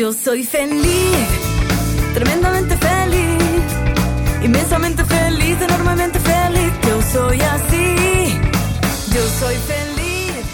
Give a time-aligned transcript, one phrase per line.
[0.00, 1.28] Yo soy feliz,
[2.14, 3.62] tremendamente feliz,
[4.42, 6.72] inmensamente feliz, enormemente feliz.
[6.88, 8.40] Yo soy así,
[9.12, 10.46] yo soy feliz.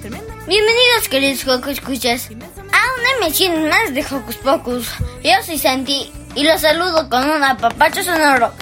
[0.00, 4.88] tremendamente Bienvenidos queridos Hocus Escuchas a una emisión más de Hocus Pocus.
[5.22, 8.52] Yo soy Santi y los saludo con un apapacho sonoro.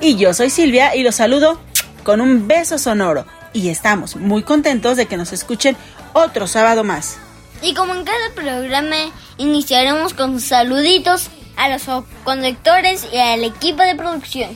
[0.00, 1.60] Y yo soy Silvia y los saludo
[2.02, 3.26] con un beso sonoro.
[3.52, 5.76] Y estamos muy contentos de que nos escuchen
[6.14, 7.18] otro sábado más.
[7.62, 8.96] Y como en cada programa,
[9.36, 11.82] iniciaremos con saluditos a los
[12.24, 14.50] conductores y al equipo de producción.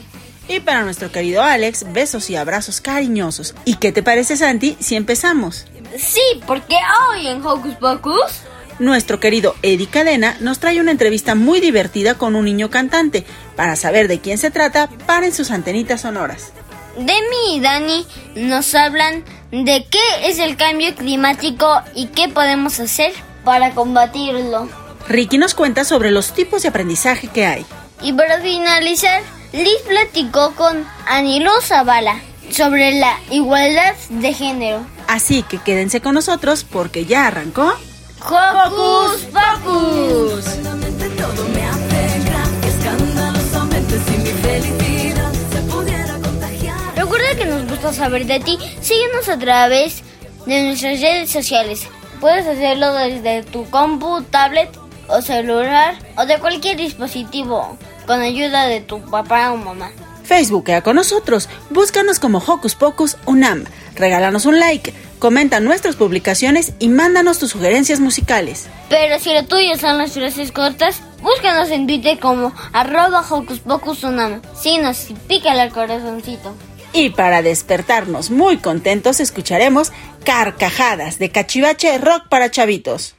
[0.47, 3.55] Y para nuestro querido Alex, besos y abrazos cariñosos.
[3.65, 5.65] ¿Y qué te parece, Santi, si empezamos?
[5.97, 6.75] Sí, porque
[7.09, 8.41] hoy en Hocus Pocus
[8.79, 13.23] Nuestro querido Eddie Cadena nos trae una entrevista muy divertida con un niño cantante.
[13.55, 16.51] Para saber de quién se trata, paren sus antenitas sonoras.
[16.97, 19.23] Demi y Dani nos hablan
[19.61, 23.13] de qué es el cambio climático y qué podemos hacer
[23.45, 24.67] para combatirlo.
[25.07, 27.65] Ricky nos cuenta sobre los tipos de aprendizaje que hay.
[28.01, 29.21] Y para finalizar,
[29.51, 32.19] Liz platicó con Anilo Zavala
[32.49, 34.85] sobre la igualdad de género.
[35.07, 37.73] Así que quédense con nosotros porque ya arrancó.
[38.25, 40.82] ¡Hocus Pocus!
[47.43, 48.57] Que nos gusta saber de ti.
[48.81, 50.03] Síguenos a través
[50.45, 51.87] de nuestras redes sociales.
[52.21, 54.69] Puedes hacerlo desde tu compu, tablet
[55.09, 57.77] o celular o de cualquier dispositivo
[58.07, 59.91] con ayuda de tu papá o mamá.
[60.23, 63.65] Facebookea con nosotros, búscanos como Hocus Pocus Unam,
[63.95, 68.67] regálanos un like, comenta nuestras publicaciones y mándanos tus sugerencias musicales.
[68.87, 74.05] Pero si lo tuyo son las frases cortas, búscanos en Twitter como arroba hocus pocus
[74.05, 74.41] unam.
[74.55, 76.55] Síguenos y pícale al corazoncito.
[76.93, 79.91] Y para despertarnos muy contentos escucharemos
[80.23, 83.15] Carcajadas de Cachivache Rock para Chavitos.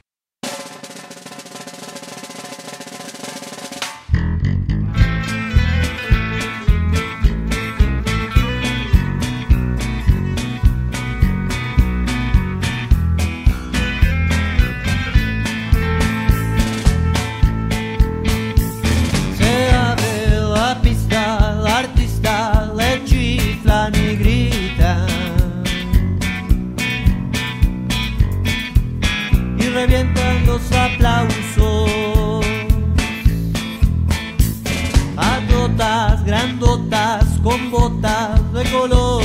[35.77, 39.24] Grandotas, con botas de colores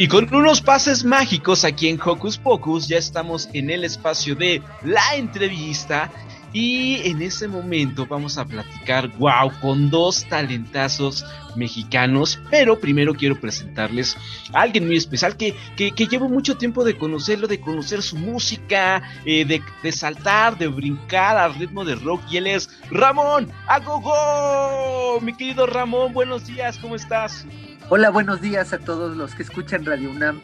[0.00, 4.62] Y con unos pases mágicos aquí en Hocus Pocus ya estamos en el espacio de
[4.84, 6.08] la entrevista
[6.52, 11.24] y en ese momento vamos a platicar, wow, con dos talentazos
[11.56, 14.16] mexicanos, pero primero quiero presentarles
[14.52, 19.02] a alguien muy especial que, que, llevo mucho tiempo de conocerlo, de conocer su música,
[19.24, 25.20] eh, de, de, saltar, de brincar al ritmo de rock y él es Ramón Agogo.
[25.22, 27.44] Mi querido Ramón, buenos días, ¿cómo estás?
[27.90, 30.42] Hola, buenos días a todos los que escuchan Radio UNAM.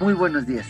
[0.00, 0.66] Muy buenos días.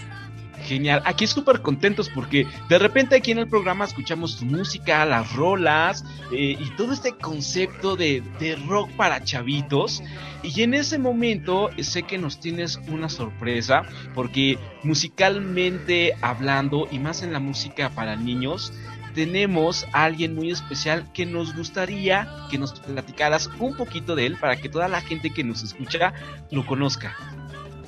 [0.65, 5.33] Genial, aquí súper contentos porque de repente aquí en el programa escuchamos tu música, las
[5.35, 10.03] rolas eh, y todo este concepto de, de, rock para chavitos.
[10.43, 13.83] Y en ese momento sé que nos tienes una sorpresa
[14.13, 18.73] porque musicalmente hablando y más en la música para niños,
[19.17, 24.37] tenemos a alguien muy especial que nos gustaría que nos platicaras un poquito de él
[24.39, 26.13] para que toda la gente que nos escucha
[26.51, 27.17] lo conozca.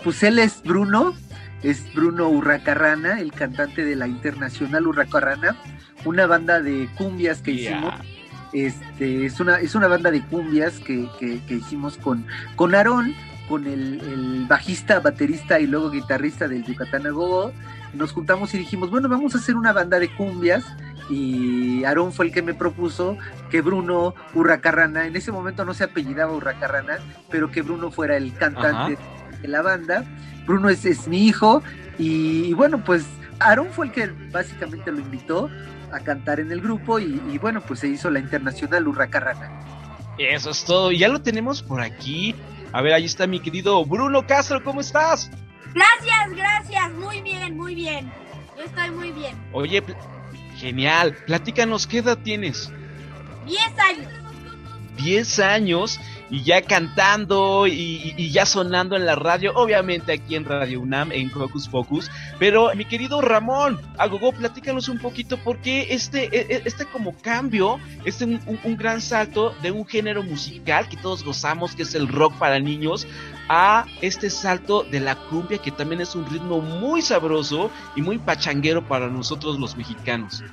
[0.03, 1.15] Pues él es Bruno,
[1.63, 5.55] es Bruno Urracarrana, el cantante de la Internacional Urracarrana,
[6.07, 7.73] una banda de cumbias que yeah.
[7.73, 7.95] hicimos.
[8.55, 12.27] Este, es, una, es una banda de cumbias que, que, que hicimos con,
[12.57, 13.15] con Aarón,
[13.49, 17.53] con el, el, bajista, baterista y luego guitarrista del Yucatán Agogo.
[17.95, 20.65] Nos juntamos y dijimos, bueno, vamos a hacer una banda de cumbias
[21.11, 23.17] y Aarón fue el que me propuso
[23.50, 26.99] que Bruno Urracarrana, en ese momento no se apellidaba Urracarrana,
[27.31, 29.39] pero que Bruno fuera el cantante Ajá.
[29.41, 30.05] de la banda.
[30.47, 31.62] Bruno es, es mi hijo
[31.99, 33.07] y, y, bueno, pues
[33.38, 35.49] Aarón fue el que básicamente lo invitó
[35.93, 39.50] a cantar en el grupo y, y bueno, pues se hizo la internacional Urracarrana.
[40.19, 42.35] Eso es todo, ya lo tenemos por aquí.
[42.73, 45.31] A ver, ahí está mi querido Bruno Castro, ¿cómo estás?
[45.75, 48.11] Gracias, gracias, muy bien, muy bien.
[48.57, 49.37] Yo estoy muy bien.
[49.53, 49.83] Oye,
[50.59, 51.17] Genial.
[51.27, 52.71] Platícanos, ¿qué edad tienes?
[53.47, 54.18] Diez años.
[54.99, 55.99] Diez años
[56.31, 61.31] y ya cantando y, ya sonando en la radio, obviamente aquí en Radio UNAM, en
[61.35, 62.11] Hocus Pocus.
[62.38, 66.28] Pero mi querido Ramón, Agogo, platícanos un poquito por qué este,
[66.67, 71.25] este como cambio, este un, un, un gran salto de un género musical que todos
[71.25, 73.07] gozamos, que es el rock para niños,
[73.49, 78.19] a este salto de la cumbia, que también es un ritmo muy sabroso y muy
[78.19, 80.45] pachanguero para nosotros los mexicanos.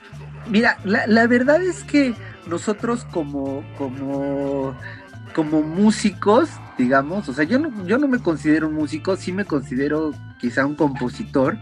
[0.48, 2.14] Mira, la, la verdad es que
[2.48, 4.76] nosotros como, como,
[5.34, 10.14] como músicos, digamos, o sea, yo no, yo no me considero músico, sí me considero
[10.40, 11.58] quizá un compositor,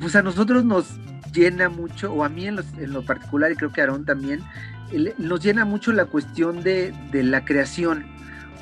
[0.00, 0.86] pues a nosotros nos
[1.32, 4.40] llena mucho, o a mí en, lo particular, y creo que a Aarón también,
[5.18, 8.04] nos llena mucho la cuestión de, de la creación.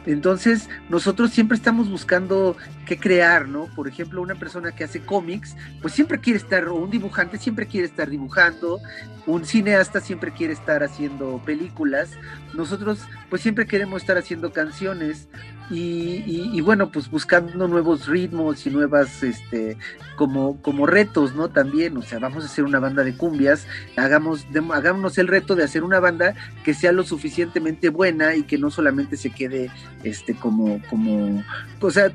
[0.06, 2.56] Entonces, nosotros siempre estamos buscando
[2.90, 3.66] qué crear, ¿no?
[3.76, 7.68] Por ejemplo, una persona que hace cómics, pues siempre quiere estar, o un dibujante siempre
[7.68, 8.80] quiere estar dibujando,
[9.26, 12.10] un cineasta siempre quiere estar haciendo películas,
[12.52, 15.28] nosotros pues siempre queremos estar haciendo canciones
[15.70, 19.76] y, bueno, pues buscando nuevos ritmos y nuevas, este,
[20.16, 21.48] como, como retos, ¿no?
[21.48, 25.62] También, o sea, vamos a hacer una banda de cumbias, hagamos, hagámonos el reto de
[25.62, 29.70] hacer una banda que sea lo suficientemente buena y que no solamente se quede,
[30.02, 31.44] este, como, como,
[31.80, 32.10] o sea,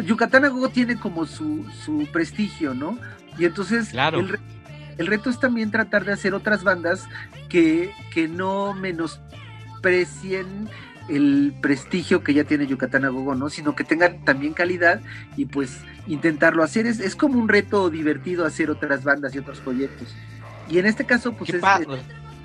[0.00, 2.98] Yucatán Agogo tiene como su, su prestigio, ¿no?
[3.38, 4.20] Y entonces claro.
[4.20, 4.38] el,
[4.98, 7.06] el, reto es también tratar de hacer otras bandas
[7.48, 10.68] que, que no menosprecien
[11.08, 13.50] el prestigio que ya tiene Yucatán Agogo, ¿no?
[13.50, 15.00] Sino que tengan también calidad
[15.36, 16.86] y pues intentarlo hacer.
[16.86, 20.14] Es, es como un reto divertido hacer otras bandas y otros proyectos.
[20.68, 21.62] Y en este caso, pues es,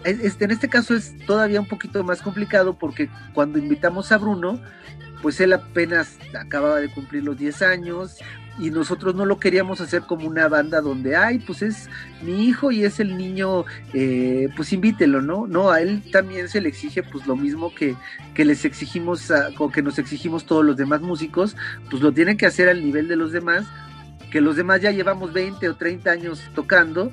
[0.04, 4.18] es, es, en este caso es todavía un poquito más complicado porque cuando invitamos a
[4.18, 4.60] Bruno,
[5.22, 8.18] pues él apenas acababa de cumplir los 10 años
[8.60, 11.90] y nosotros no lo queríamos hacer como una banda donde, ay, pues es
[12.24, 15.46] mi hijo y es el niño, eh, pues invítelo, ¿no?
[15.46, 17.96] No, a él también se le exige pues lo mismo que,
[18.34, 21.56] que les exigimos, a, o que nos exigimos todos los demás músicos,
[21.90, 23.66] pues lo tienen que hacer al nivel de los demás,
[24.32, 27.12] que los demás ya llevamos 20 o 30 años tocando,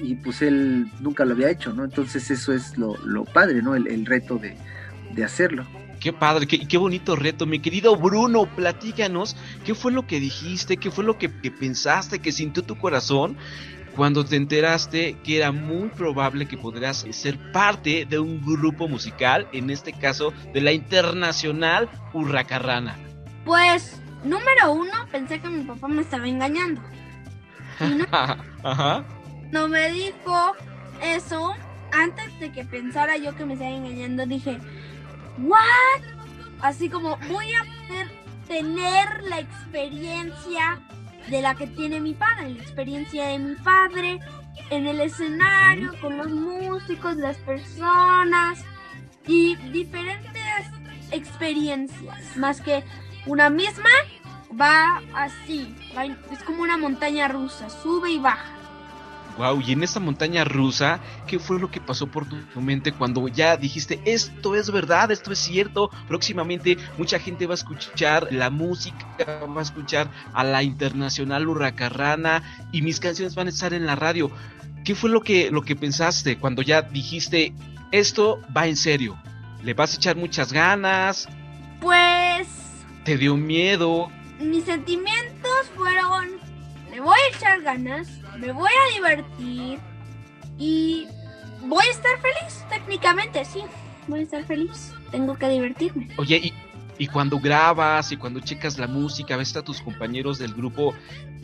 [0.00, 1.84] y pues él nunca lo había hecho, ¿no?
[1.84, 3.74] Entonces eso es lo, lo padre, ¿no?
[3.74, 4.56] El, el reto de,
[5.14, 5.66] de hacerlo.
[6.00, 7.46] Qué padre, qué, qué, bonito reto.
[7.46, 12.20] Mi querido Bruno, platícanos qué fue lo que dijiste, qué fue lo que, que pensaste,
[12.20, 13.36] que sintió tu corazón
[13.96, 19.48] cuando te enteraste que era muy probable que pudieras ser parte de un grupo musical,
[19.52, 22.98] en este caso de la internacional Hurracarrana?
[23.46, 26.82] Pues, número uno, pensé que mi papá me estaba engañando.
[27.80, 28.06] Y no,
[28.62, 29.04] Ajá.
[29.50, 30.54] no me dijo
[31.02, 31.54] eso.
[31.92, 34.58] Antes de que pensara yo que me estaba engañando, dije,
[35.38, 36.02] ¿what?
[36.60, 38.10] Así como, voy a poder
[38.48, 40.80] tener la experiencia
[41.28, 44.20] de la que tiene mi padre, la experiencia de mi padre
[44.70, 48.64] en el escenario, con los músicos, las personas
[49.26, 50.66] y diferentes
[51.10, 52.84] experiencias, más que
[53.26, 53.90] una misma
[54.58, 58.55] va así, va es como una montaña rusa, sube y baja.
[59.38, 62.92] Wow, y en esa montaña rusa, ¿qué fue lo que pasó por tu tu mente
[62.92, 65.90] cuando ya dijiste esto es verdad, esto es cierto?
[66.08, 69.06] Próximamente mucha gente va a escuchar la música,
[69.46, 73.94] va a escuchar a la internacional Hurracarrana y mis canciones van a estar en la
[73.94, 74.30] radio.
[74.84, 77.52] ¿Qué fue lo que, lo que pensaste cuando ya dijiste
[77.92, 79.18] esto va en serio?
[79.62, 81.28] ¿Le vas a echar muchas ganas?
[81.80, 82.48] Pues
[83.04, 84.10] ¿Te dio miedo?
[84.40, 86.28] mis sentimientos fueron,
[86.96, 89.78] le voy a echar ganas, me voy a divertir
[90.58, 91.06] y
[91.66, 93.60] voy a estar feliz, técnicamente, sí,
[94.08, 96.08] voy a estar feliz, tengo que divertirme.
[96.16, 96.54] Oye, y,
[96.96, 100.94] y cuando grabas y cuando checas la música, ves a tus compañeros del grupo,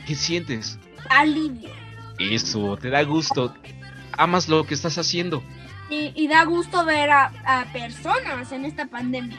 [0.06, 0.78] ¿qué sientes?
[1.10, 1.68] Alivio.
[2.18, 3.54] Eso, te da gusto.
[4.12, 5.42] Amas lo que estás haciendo.
[5.90, 9.36] Y, y da gusto ver a, a personas en esta pandemia.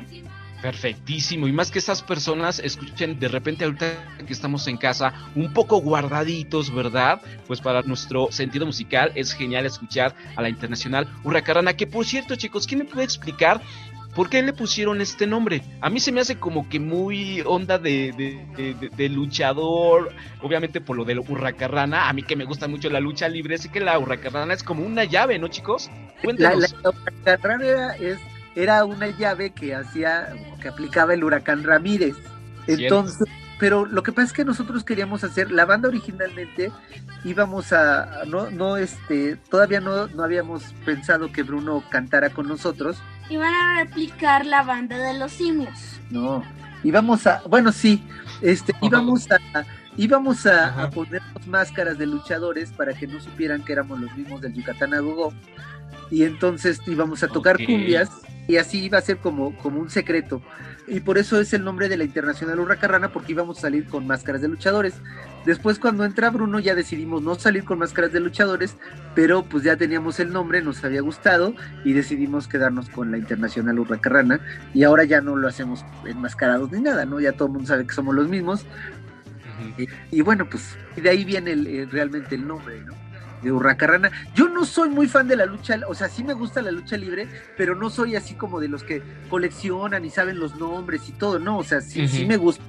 [0.63, 1.46] Perfectísimo.
[1.48, 5.82] Y más que esas personas escuchen de repente ahorita que estamos en casa un poco
[5.82, 7.22] guardaditos, ¿verdad?
[7.48, 11.74] Pues para nuestro sentido musical es genial escuchar a la internacional Hurracarrana.
[11.74, 13.60] Que por cierto, chicos, ¿quién me puede explicar
[14.15, 15.62] por qué le pusieron este nombre?
[15.82, 20.13] A mí se me hace como que muy onda de, de- de- de- de luchador,
[20.41, 22.08] obviamente por lo de la Hurracarrana.
[22.08, 24.86] A mí que me gusta mucho la lucha libre, sé que la Hurracarrana es como
[24.86, 25.89] una llave, ¿no, chicos?
[25.89, 26.75] La, Cuéntanos.
[27.25, 28.20] la es,
[28.55, 32.15] era una llave que hacía, que aplicaba el huracán Ramírez.
[32.67, 33.27] Entonces,
[33.60, 36.72] pero lo que pasa es que nosotros queríamos hacer, la banda originalmente
[37.24, 43.01] íbamos a, no, no, este, todavía no, no habíamos pensado que Bruno cantara con nosotros,
[43.29, 46.00] Y van a replicar la banda de los simios.
[46.10, 46.43] no,
[46.83, 48.03] íbamos a, bueno, sí,
[48.41, 49.63] este, íbamos a,
[49.97, 54.41] íbamos a, a ponernos máscaras de luchadores para que no supieran que éramos los mismos
[54.41, 55.33] del Yucatán a Gogo.
[56.12, 58.09] Y entonces íbamos a tocar cumbias
[58.47, 60.41] y así iba a ser como, como un secreto.
[60.85, 64.05] Y por eso es el nombre de la Internacional Hurracarrana, porque íbamos a salir con
[64.05, 64.95] máscaras de luchadores.
[65.45, 68.75] Después, cuando entra Bruno, ya decidimos no salir con máscaras de luchadores,
[69.15, 73.79] pero pues ya teníamos el nombre, nos había gustado y decidimos quedarnos con la Internacional
[73.79, 74.41] Hurracarrana.
[74.73, 77.21] Y ahora ya no lo hacemos enmascarados ni nada, ¿no?
[77.21, 78.65] Ya todo el mundo sabe que somos los mismos.
[79.77, 82.93] Y, y bueno, pues de ahí viene el- eh, realmente el nombre, ¿no?
[83.41, 84.10] De Hurracarrana.
[84.34, 86.96] Yo no soy muy fan de la lucha, o sea, sí me gusta la lucha
[86.96, 87.27] libre,
[87.58, 91.39] pero no soy así como de los que coleccionan y saben los nombres y todo,
[91.39, 91.58] ¿no?
[91.58, 92.63] O sea, sí, sí me gusta,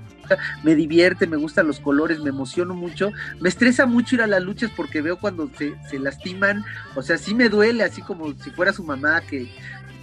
[0.65, 3.13] me divierte, me gustan los colores, me emociono mucho.
[3.41, 6.65] Me estresa mucho ir a las luchas porque veo cuando se, se lastiman,
[6.97, 9.49] o sea, sí me duele, así como si fuera su mamá, que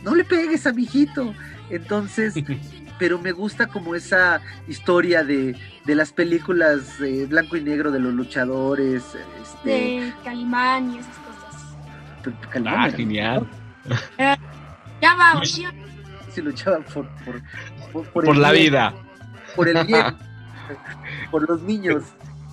[0.03, 1.33] no le pegues a mi hijito.
[1.69, 2.33] Entonces,
[2.99, 5.55] pero me gusta como esa historia de,
[5.85, 9.03] de las películas eh, blanco y negro de los luchadores.
[9.41, 12.41] Este, De Calimán y esas cosas.
[12.49, 13.47] Calimán Ah, genial.
[15.01, 15.71] Ya vamos, ya.
[16.29, 17.41] Se luchaban por, por,
[17.91, 18.93] por, por Por el la bien, vida.
[19.55, 20.05] Por el bien,
[21.31, 22.03] por los niños.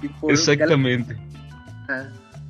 [0.02, 1.16] y por- Exactamente.
[1.88, 2.04] Ah.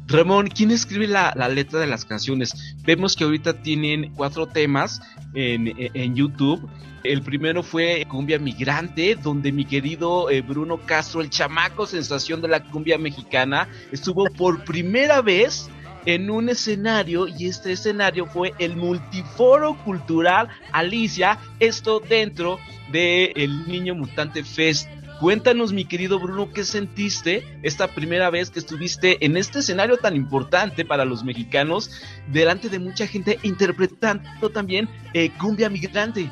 [0.08, 2.74] Ramón, ¿quién escribe la, letra de las canciones?
[2.82, 5.02] Vemos que ahorita tienen cuatro temas
[5.34, 6.66] en, YouTube.
[7.04, 12.48] El primero fue Cumbia Migrante, donde mi querido eh, Bruno Castro, el chamaco sensación de
[12.48, 15.68] la cumbia mexicana, estuvo por primera vez
[16.06, 22.58] en un escenario y este escenario fue el Multiforo Cultural Alicia, esto dentro
[22.90, 24.88] de el Niño Mutante Fest.
[25.20, 30.14] Cuéntanos, mi querido Bruno, ¿qué sentiste esta primera vez que estuviste en este escenario tan
[30.14, 31.90] importante para los mexicanos,
[32.28, 36.30] delante de mucha gente interpretando también eh, cumbia migrante?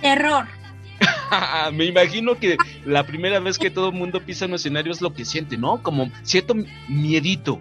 [0.00, 0.46] Terror.
[1.72, 5.12] Me imagino que la primera vez que todo el mundo pisa un escenario es lo
[5.12, 5.82] que siente, ¿no?
[5.82, 6.54] Como cierto
[6.88, 7.58] miedito.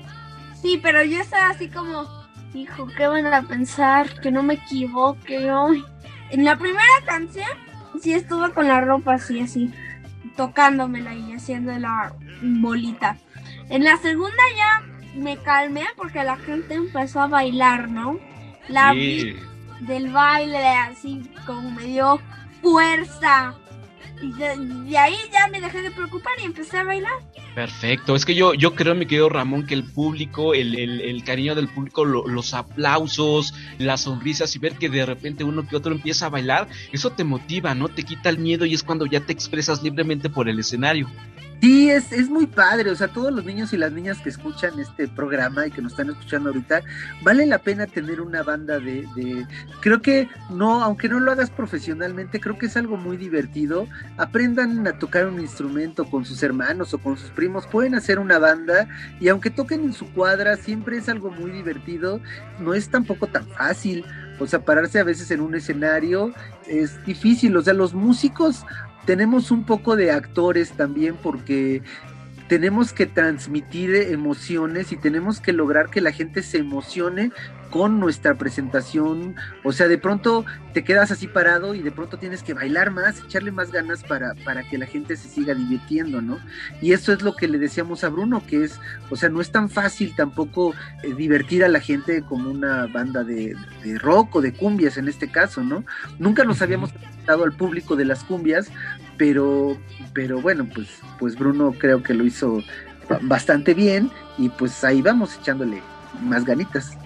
[0.61, 2.07] Sí, pero yo estaba así como,
[2.53, 4.21] hijo, ¿qué van a pensar?
[4.21, 5.49] Que no me equivoque.
[6.29, 7.49] En la primera canción,
[7.99, 9.73] sí estuve con la ropa así, así,
[10.35, 13.17] tocándomela y haciendo la bolita.
[13.69, 14.81] En la segunda ya
[15.15, 18.19] me calmé porque la gente empezó a bailar, ¿no?
[18.67, 18.97] La Sí.
[18.97, 19.35] vi
[19.85, 22.19] del baile así como me dio
[22.61, 23.55] fuerza.
[24.23, 27.11] Y de, ahí ya me dejé de preocupar y empecé a bailar.
[27.53, 31.55] Perfecto, es que yo, yo creo, mi querido Ramón, que el público, el, el, cariño
[31.55, 35.91] del público, lo- los aplausos, las sonrisas y ver que de repente uno que otro
[35.93, 37.89] empieza a bailar, eso te motiva, ¿no?
[37.89, 41.09] Te quita el miedo y es cuando ya te expresas libremente por el escenario.
[41.63, 44.77] Sí, es, es muy padre, o sea, todos los niños y las niñas que escuchan
[44.81, 46.81] este programa y que nos están escuchando ahorita,
[47.21, 49.47] vale la pena tener una banda de, de,
[49.79, 54.85] creo que no, aunque no lo hagas profesionalmente, creo que es algo muy divertido, aprendan
[54.85, 58.89] a tocar un instrumento con sus hermanos o con sus primos, pueden hacer una banda
[59.21, 62.19] y aunque toquen en su cuadra, siempre es algo muy divertido,
[62.59, 64.03] no es tampoco tan fácil,
[64.37, 66.33] o sea, pararse a veces en un escenario
[66.67, 68.65] es difícil, o sea, los músicos
[69.05, 71.81] tenemos un poco de actores también porque
[72.53, 77.31] tenemos que transmitir emociones y tenemos que lograr que la gente se emocione
[77.71, 79.35] con nuestra presentación.
[79.63, 83.17] O sea, de pronto te quedas así parado y de pronto tienes que bailar más,
[83.23, 86.37] echarle más ganas para, para que la gente se siga divirtiendo, ¿no?
[86.79, 89.51] Y eso es lo que le decíamos a Bruno, que es, o sea, no es
[89.51, 94.41] tan fácil tampoco eh, divertir a la gente como una banda de, de rock o
[94.41, 95.83] de cumbias en este caso, ¿no?
[96.19, 98.69] Nunca nos habíamos presentado al público de las cumbias,
[99.17, 99.77] pero,
[100.13, 100.87] pero bueno, pues,
[101.19, 102.61] pues Bruno creo que lo hizo
[103.09, 105.81] ba- bastante bien y pues ahí vamos echándole
[106.21, 106.97] más ganitas.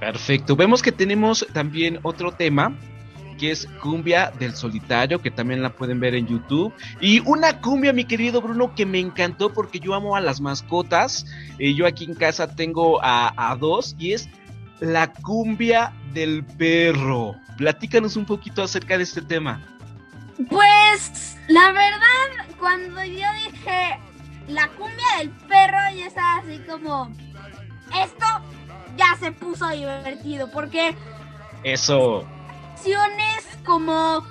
[0.00, 2.74] Perfecto, vemos que tenemos también otro tema
[3.38, 6.72] que es cumbia del solitario, que también la pueden ver en YouTube.
[7.00, 11.24] Y una cumbia, mi querido Bruno, que me encantó porque yo amo a las mascotas.
[11.60, 14.28] Eh, yo aquí en casa tengo a, a dos y es
[14.80, 17.36] la cumbia del perro.
[17.56, 19.62] Platícanos un poquito acerca de este tema.
[20.50, 23.98] Pues, la verdad, cuando yo dije
[24.48, 27.10] la cumbia del perro, yo estaba así como,
[28.02, 28.26] esto
[28.96, 30.94] ya se puso divertido, porque
[31.62, 32.26] Eso.
[32.74, 34.24] acciones como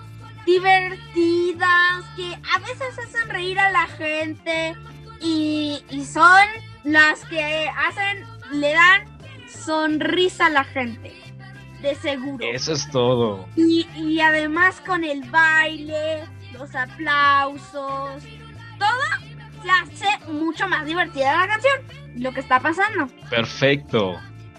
[0.46, 4.76] divertidas, que a veces hacen reír a la gente
[5.22, 6.48] y, y son
[6.84, 9.04] las que hacen, le dan
[9.48, 11.14] sonrisa a la gente,
[11.82, 12.46] de seguro.
[12.46, 13.48] Eso es todo.
[13.56, 18.24] Y, y además con el baile, los aplausos,
[18.80, 19.28] todo
[19.64, 21.82] se hace mucho más divertida la canción,
[22.16, 23.08] lo que está pasando.
[23.30, 24.16] Perfecto.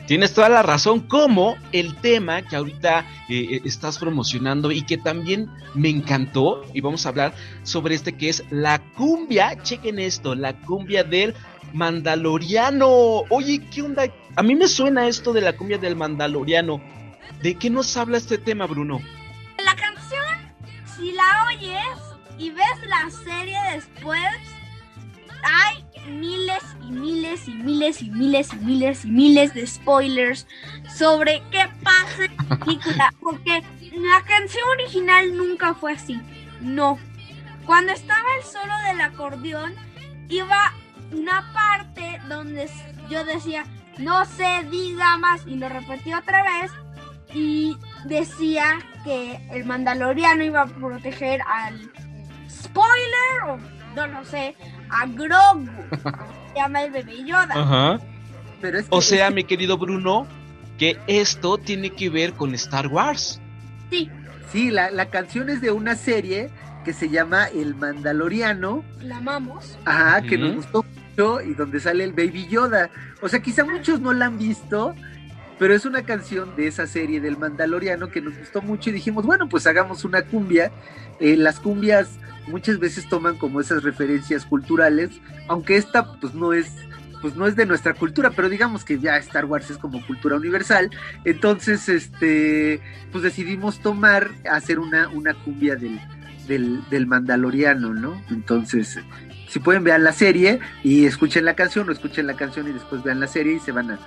[0.07, 4.97] Tienes toda la razón, como el tema que ahorita eh, eh, estás promocionando y que
[4.97, 10.35] también me encantó, y vamos a hablar sobre este que es la cumbia, chequen esto,
[10.35, 11.35] la cumbia del
[11.75, 12.89] Mandaloriano.
[13.29, 14.05] Oye, ¿qué onda?
[14.35, 16.81] A mí me suena esto de la cumbia del Mandaloriano.
[17.43, 19.01] ¿De qué nos habla este tema, Bruno?
[19.63, 19.77] La
[20.99, 21.99] si la oyes
[22.39, 24.21] y ves la serie después,
[25.43, 30.47] hay miles y miles y miles y miles y miles y miles de spoilers
[30.95, 36.21] sobre qué pasa en la película, porque la canción original nunca fue así.
[36.61, 36.99] No.
[37.65, 39.75] Cuando estaba el solo del acordeón,
[40.29, 40.73] iba
[41.13, 42.69] una parte donde
[43.09, 43.65] yo decía,
[43.99, 46.73] no se diga más, y lo repetí otra vez,
[47.33, 51.91] y decía que el mandaloriano iba a proteger al
[52.49, 53.59] spoiler o
[53.95, 54.55] no lo sé
[54.91, 55.67] a Grogu
[56.53, 57.99] se llama el bebé Yoda Ajá.
[58.61, 60.27] Pero es O sea, es mi querido Bruno,
[60.79, 63.41] que esto tiene que ver con Star Wars.
[63.91, 64.11] sí
[64.51, 66.51] Sí, la, la canción es de una serie
[66.85, 72.05] que se llama El Mandaloriano, la amamos ajá, que nos gustó mucho y donde sale
[72.05, 72.89] el Baby Yoda.
[73.21, 74.95] O sea, quizá muchos no la han visto,
[75.59, 79.27] pero es una canción de esa serie del Mandaloriano que nos gustó mucho y dijimos,
[79.27, 80.71] bueno, pues hagamos una cumbia.
[81.21, 82.11] Eh, las cumbias
[82.47, 85.11] muchas veces toman como esas referencias culturales,
[85.49, 86.73] aunque esta pues no es
[87.21, 90.37] pues no es de nuestra cultura, pero digamos que ya Star Wars es como cultura
[90.37, 90.89] universal,
[91.25, 96.01] entonces este pues decidimos tomar hacer una, una cumbia del,
[96.47, 98.23] del, del Mandaloriano, ¿no?
[98.31, 99.01] Entonces,
[99.49, 103.03] si pueden vean la serie y escuchen la canción, o escuchen la canción y después
[103.03, 103.99] vean la serie y se van a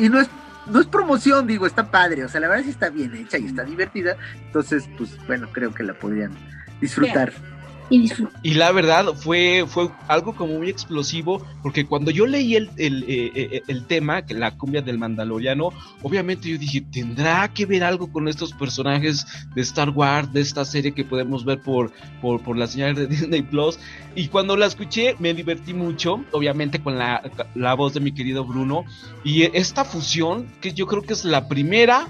[0.00, 0.28] y no es
[0.70, 3.46] no es promoción, digo, está padre, o sea, la verdad sí está bien hecha y
[3.46, 6.32] está divertida, entonces pues bueno, creo que la podrían
[6.80, 7.32] disfrutar.
[8.42, 13.04] Y la verdad fue, fue algo como muy explosivo, porque cuando yo leí el, el,
[13.04, 15.70] eh, eh, el tema, la cumbia del Mandaloriano,
[16.02, 20.64] obviamente yo dije, tendrá que ver algo con estos personajes de Star Wars, de esta
[20.64, 23.78] serie que podemos ver por, por, por la señal de Disney Plus.
[24.14, 28.44] Y cuando la escuché me divertí mucho, obviamente con la, la voz de mi querido
[28.44, 28.84] Bruno.
[29.22, 32.08] Y esta fusión, que yo creo que es la primera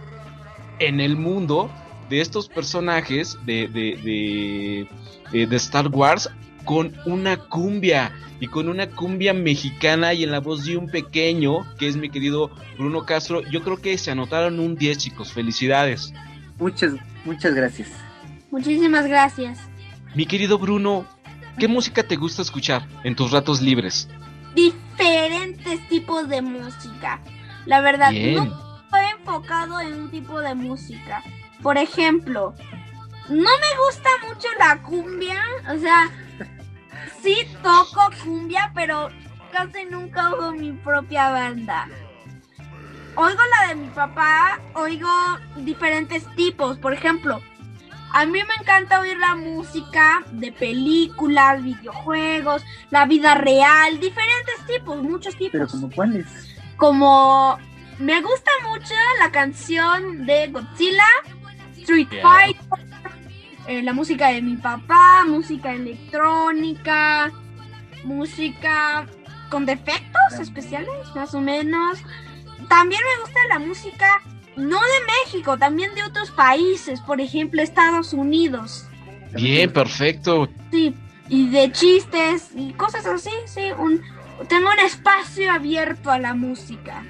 [0.78, 1.70] en el mundo
[2.08, 4.88] de estos personajes de, de, de,
[5.32, 6.30] eh, de Star Wars
[6.64, 11.64] con una cumbia y con una cumbia mexicana y en la voz de un pequeño
[11.78, 13.42] que es mi querido Bruno Castro.
[13.50, 16.12] Yo creo que se anotaron un 10 chicos, felicidades.
[16.58, 17.90] Muchas muchas gracias.
[18.50, 19.58] muchísimas gracias
[20.14, 21.04] Mi querido Bruno,
[21.58, 24.08] ¿qué música te gusta escuchar en tus ratos libres?
[24.54, 27.20] Diferentes tipos de música.
[27.66, 28.36] La verdad, Bien.
[28.36, 28.42] no
[28.84, 31.22] estoy enfocado en un tipo de música.
[31.62, 32.54] Por ejemplo,
[33.28, 35.42] no me gusta mucho la cumbia.
[35.74, 36.10] O sea,
[37.22, 39.08] sí toco cumbia, pero
[39.52, 41.88] casi nunca oigo mi propia banda.
[43.14, 45.08] Oigo la de mi papá, oigo
[45.56, 46.78] diferentes tipos.
[46.78, 47.40] Por ejemplo,
[48.12, 55.02] a mí me encanta oír la música de películas, videojuegos, la vida real, diferentes tipos,
[55.02, 55.52] muchos tipos.
[55.52, 56.26] Pero como cuáles?
[56.76, 57.58] Como
[57.98, 61.04] me gusta mucho la canción de Godzilla,
[61.78, 62.22] Street Yeah.
[62.22, 62.85] Fighter,
[63.68, 67.32] eh, la música de mi papá, música electrónica,
[68.04, 69.06] música
[69.50, 71.98] con defectos especiales, más o menos.
[72.68, 74.22] También me gusta la música
[74.56, 78.86] no de México, también de otros países, por ejemplo Estados Unidos.
[79.34, 80.48] Bien, perfecto.
[80.70, 80.94] Sí,
[81.28, 84.00] y de chistes y cosas así, sí, un,
[84.48, 87.04] tengo un espacio abierto a la música.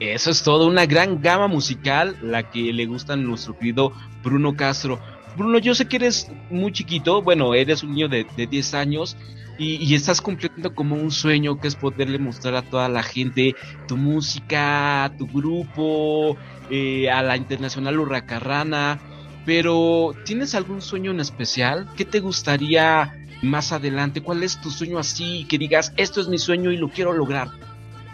[0.00, 4.56] Eso es todo, una gran gama musical, la que le gusta a nuestro querido Bruno
[4.56, 4.98] Castro.
[5.36, 9.16] Bruno, yo sé que eres muy chiquito, bueno, eres un niño de, de 10 años
[9.58, 13.54] y, y estás cumpliendo como un sueño que es poderle mostrar a toda la gente
[13.86, 16.36] tu música, tu grupo,
[16.70, 18.98] eh, a la Internacional Hurracarrana.
[19.44, 21.88] Pero, ¿tienes algún sueño en especial?
[21.96, 24.22] ¿Qué te gustaría más adelante?
[24.22, 25.46] ¿Cuál es tu sueño así?
[25.48, 27.48] Que digas, esto es mi sueño y lo quiero lograr.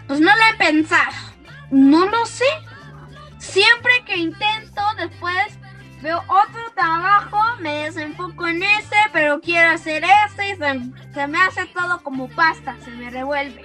[0.06, 1.12] Pues no lo he pensado,
[1.70, 2.46] no lo sé.
[3.36, 5.57] Siempre que intento, después
[6.02, 11.38] veo otro trabajo, me desenfoco en ese, pero quiero hacer ese y se, se me
[11.38, 13.62] hace todo como pasta, se me revuelve.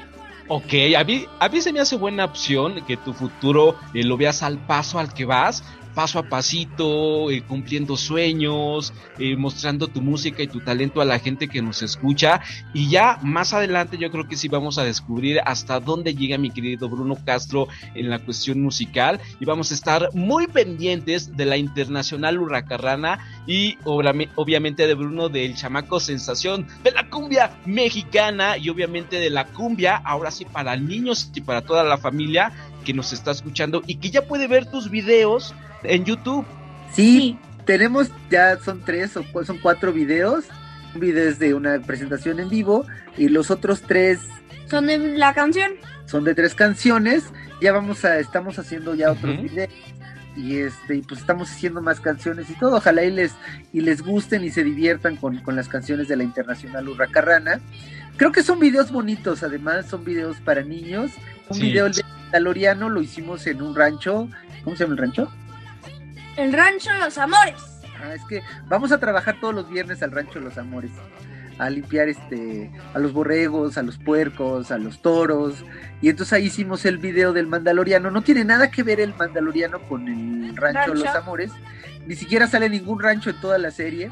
[0.47, 4.17] Ok, a mí, a mí se me hace buena opción que tu futuro eh, lo
[4.17, 5.63] veas al paso al que vas,
[5.93, 11.19] paso a pasito, eh, cumpliendo sueños, eh, mostrando tu música y tu talento a la
[11.19, 12.41] gente que nos escucha.
[12.73, 16.51] Y ya más adelante yo creo que sí vamos a descubrir hasta dónde llega mi
[16.51, 19.19] querido Bruno Castro en la cuestión musical.
[19.39, 25.55] Y vamos a estar muy pendientes de la Internacional Hurracarrana y obviamente de Bruno del
[25.55, 31.31] Chamaco Sensación, de la cumbia mexicana y obviamente de la cumbia, ahora sí para niños
[31.33, 32.51] y para toda la familia
[32.83, 36.45] que nos está escuchando y que ya puede ver tus videos en YouTube.
[36.91, 40.45] Sí, tenemos ya son tres o cu- son cuatro videos.
[40.93, 42.85] Un video es de una presentación en vivo
[43.17, 44.19] y los otros tres
[44.69, 45.71] Son de la canción.
[46.05, 47.25] son de tres canciones.
[47.61, 49.69] Ya vamos a, estamos haciendo ya otros videos
[50.35, 52.77] y este, y pues estamos haciendo más canciones y todo.
[52.77, 53.33] Ojalá y les,
[53.71, 57.59] y les gusten y se diviertan con, con las canciones de la Internacional Hurracarrana.
[58.17, 61.11] Creo que son videos bonitos, además son videos para niños.
[61.49, 61.63] Un Sí.
[61.63, 64.27] video el de Mandaloriano lo hicimos en un rancho.
[64.63, 65.31] ¿Cómo se llama el rancho?
[66.37, 67.61] El rancho de los amores.
[68.01, 70.91] Ah, es que vamos a trabajar todos los viernes al rancho de los amores.
[71.59, 75.63] A limpiar este, a los borregos, a los puercos, a los toros.
[76.01, 78.09] Y entonces ahí hicimos el video del Mandaloriano.
[78.09, 81.51] No tiene nada que ver el Mandaloriano con el rancho de los amores.
[82.07, 84.11] Ni siquiera sale ningún rancho en toda la serie.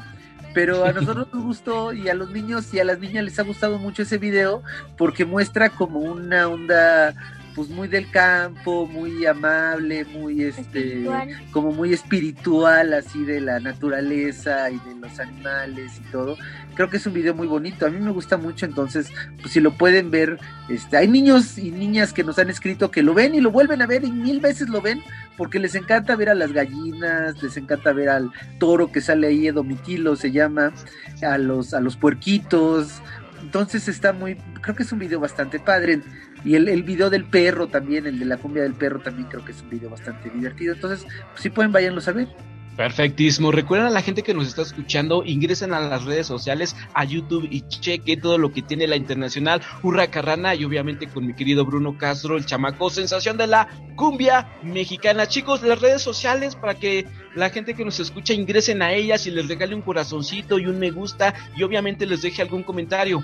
[0.54, 3.42] Pero a nosotros nos gustó y a los niños y a las niñas les ha
[3.42, 4.62] gustado mucho ese video
[4.98, 7.14] porque muestra como una onda
[7.54, 11.28] pues muy del campo, muy amable, muy este Espiritual.
[11.50, 16.36] como muy espiritual así de la naturaleza y de los animales y todo.
[16.74, 19.10] Creo que es un video muy bonito, a mí me gusta mucho, entonces
[19.40, 20.38] pues si lo pueden ver,
[20.68, 23.82] este hay niños y niñas que nos han escrito que lo ven y lo vuelven
[23.82, 25.02] a ver y mil veces lo ven
[25.36, 29.46] porque les encanta ver a las gallinas, les encanta ver al toro que sale ahí,
[29.46, 30.72] Edomitilo se llama,
[31.22, 33.02] a los a los puerquitos.
[33.42, 36.00] Entonces está muy, creo que es un video bastante padre.
[36.44, 39.44] Y el, el video del perro también, el de la cumbia del perro también creo
[39.44, 40.74] que es un video bastante divertido.
[40.74, 42.28] Entonces, pues, si pueden, váyanlos a ver.
[42.76, 43.52] Perfectísimo.
[43.52, 47.46] Recuerden a la gente que nos está escuchando, ingresen a las redes sociales, a YouTube
[47.50, 51.98] y cheque todo lo que tiene la Internacional Hurracarrana y obviamente con mi querido Bruno
[51.98, 55.28] Castro, el chamaco sensación de la cumbia mexicana.
[55.28, 59.30] Chicos, las redes sociales para que la gente que nos escucha ingresen a ellas y
[59.32, 63.22] les regale un corazoncito y un me gusta y obviamente les deje algún comentario.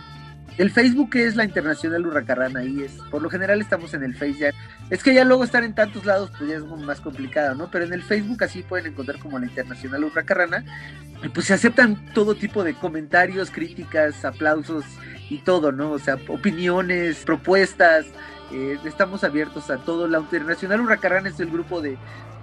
[0.56, 2.92] El Facebook es la Internacional Hurracarrana, ahí es.
[3.10, 4.50] Por lo general estamos en el Face ya.
[4.90, 7.70] Es que ya luego estar en tantos lados, pues ya es más complicado, ¿no?
[7.70, 10.64] Pero en el Facebook así pueden encontrar como la Internacional Hurracarrana.
[11.22, 14.84] Y pues se aceptan todo tipo de comentarios, críticas, aplausos
[15.30, 15.92] y todo, ¿no?
[15.92, 18.06] O sea, opiniones, propuestas.
[18.50, 20.08] eh, estamos abiertos a todo.
[20.08, 21.98] La Internacional Hurracarrana es el grupo de,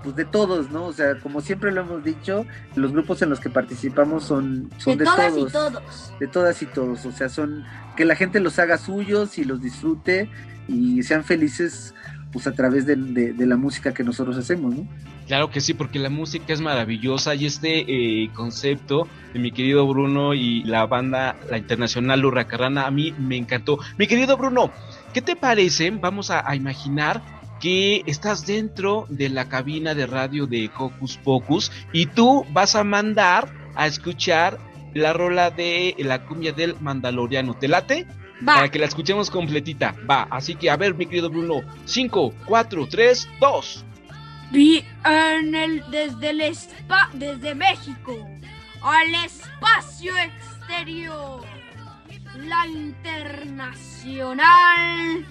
[0.05, 0.85] pues de todos, ¿no?
[0.85, 4.97] O sea, como siempre lo hemos dicho, los grupos en los que participamos son, son
[4.97, 6.13] de, de, todas todos y todos.
[6.19, 7.65] de todas y todos, o sea, son
[7.97, 10.29] que la gente los haga suyos y los disfrute
[10.69, 11.93] y sean felices
[12.31, 14.87] pues a través de, de- de la música que nosotros hacemos, ¿no?
[15.25, 17.85] Claro que sí, porque la música es maravillosa y este
[18.23, 23.11] eh, concepto de mi querido Bruno y la banda, la internacional Lurra Carrana, a mí
[23.17, 23.79] me encantó.
[23.97, 24.69] Mi querido Bruno,
[25.13, 25.89] ¿qué te parece?
[25.91, 27.23] Vamos a, a imaginar
[27.65, 32.83] que estás dentro de la cabina de radio de Hocus Pocus y tú vas a
[32.83, 34.59] mandar a escuchar
[34.93, 37.55] la rola de la cumbia del Mandaloriano.
[37.55, 38.05] ¿Te late?
[38.47, 38.53] Va.
[38.53, 39.95] Para que la escuchemos completita.
[40.07, 43.85] Va, así que a ver, mi querido Bruno, 5, 4, 3, 2.
[44.51, 48.29] Vi en el, desde el espa, desde México
[48.83, 51.43] al espacio exterior,
[52.47, 55.25] la internacional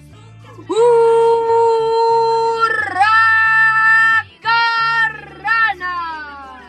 [5.65, 6.61] Hurracarrana.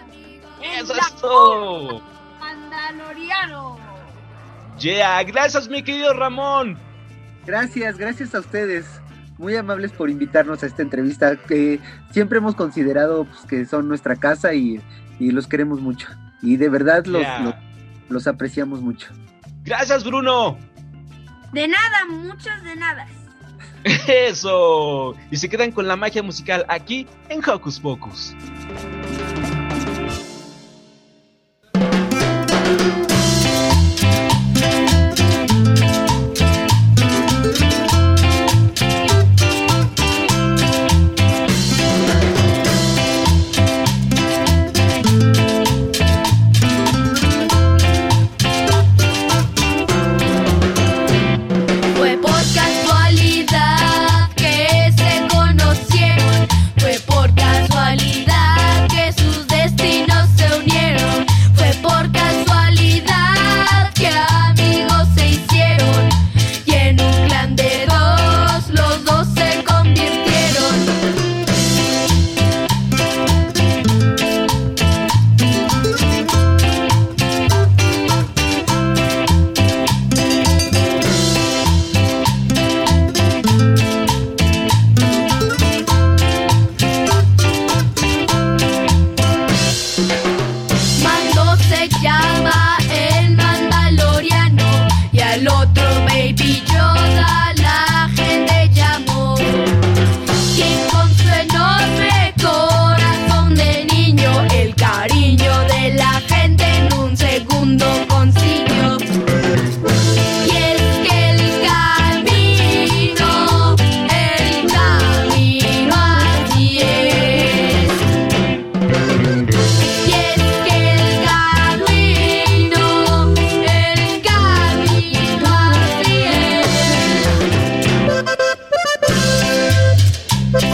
[0.63, 2.03] ¡Eso es todo!
[2.41, 3.77] Mandaloriano.
[4.79, 6.79] Yeah, gracias mi querido Ramón.
[7.47, 8.87] Gracias, gracias a ustedes.
[9.39, 11.79] Muy amables por invitarnos a esta entrevista que
[12.11, 14.81] siempre hemos considerado pues, que son nuestra casa y,
[15.19, 16.09] y los queremos mucho.
[16.43, 17.41] Y de verdad los, Yeah.
[17.41, 17.55] los,
[18.09, 19.09] los apreciamos mucho.
[19.63, 20.57] Gracias Bruno.
[21.53, 23.07] De nada, muchas de nada.
[24.09, 25.15] Eso.
[25.31, 28.35] Y se quedan con la magia musical aquí en Hocus Pocus.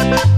[0.03, 0.32] Y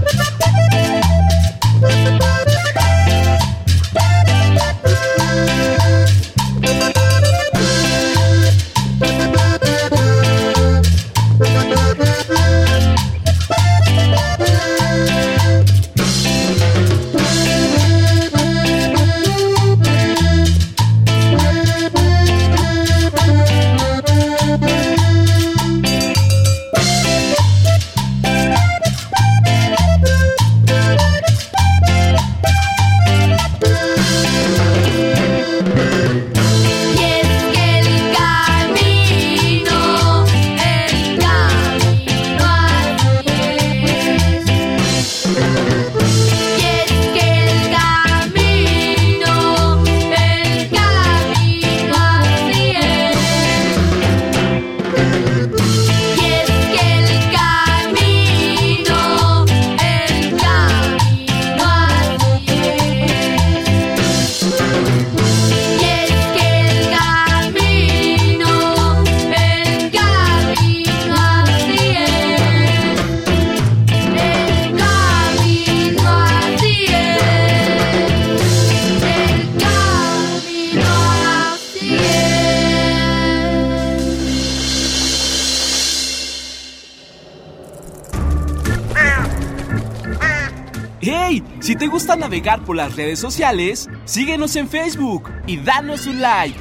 [92.65, 96.59] por las redes sociales, síguenos en Facebook y danos un like.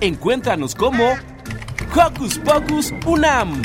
[0.00, 1.04] Encuéntranos como
[1.94, 3.62] Hocus Pocus Unam.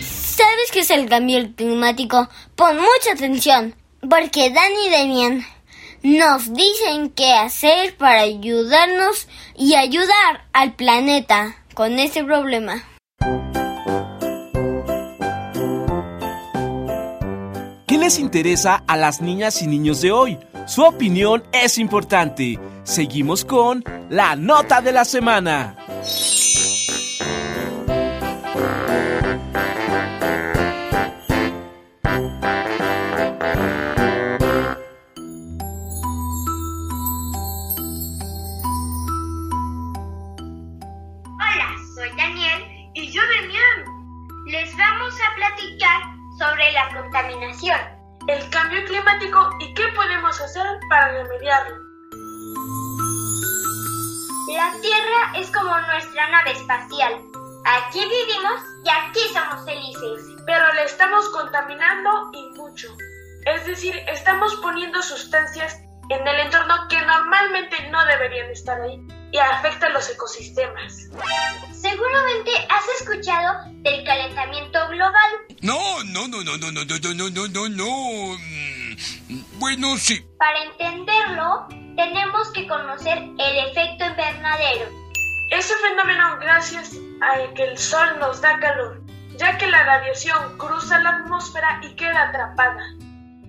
[0.00, 2.28] ¿Sabes qué es el cambio climático?
[2.54, 3.74] Pon mucha atención,
[4.08, 5.46] porque Dan y Demian
[6.02, 12.82] nos dicen qué hacer para ayudarnos y ayudar al planeta con este problema.
[18.02, 20.36] Les interesa a las niñas y niños de hoy?
[20.66, 22.58] Su opinión es importante.
[22.82, 25.76] Seguimos con la nota de la semana.
[41.36, 43.84] Hola, soy Daniel y yo Demian.
[44.46, 46.11] Les vamos a platicar
[46.42, 47.78] sobre la contaminación,
[48.26, 51.76] el cambio climático y qué podemos hacer para remediarlo.
[54.48, 57.14] La Tierra es como nuestra nave espacial.
[57.64, 60.42] Aquí vivimos y aquí somos felices.
[60.44, 62.88] Pero la estamos contaminando y mucho.
[63.46, 65.78] Es decir, estamos poniendo sustancias
[66.08, 68.98] en el entorno que normalmente no deberían estar ahí
[69.32, 71.08] y afecta a los ecosistemas.
[71.72, 75.30] Seguramente has escuchado del calentamiento global.
[75.62, 78.36] No, no, no, no, no, no, no, no, no, no, no.
[78.38, 80.24] Mm, Bueno, sí.
[80.38, 81.66] Para entenderlo,
[81.96, 84.90] tenemos que conocer el efecto invernadero.
[85.50, 86.92] Ese fenómeno gracias
[87.22, 89.02] a que el sol nos da calor,
[89.36, 92.82] ya que la radiación cruza la atmósfera y queda atrapada.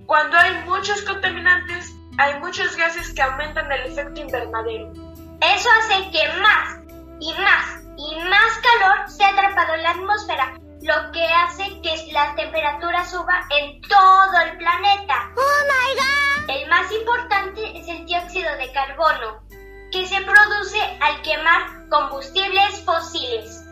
[0.06, 5.03] Cuando hay muchos contaminantes, hay muchos gases que aumentan el efecto invernadero.
[5.44, 6.80] Eso hace que más
[7.20, 12.34] y más y más calor sea atrapado en la atmósfera, lo que hace que la
[12.36, 15.32] temperatura suba en todo el planeta.
[15.36, 16.50] ¡Oh, my God!
[16.50, 19.44] El más importante es el dióxido de carbono,
[19.92, 23.66] que se produce al quemar combustibles fósiles,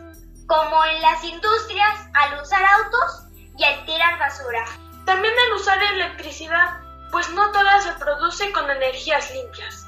[0.46, 4.64] como en las industrias, al usar autos y al tirar basura.
[5.06, 6.80] También al usar electricidad,
[7.10, 9.81] pues no toda se produce con energías limpias.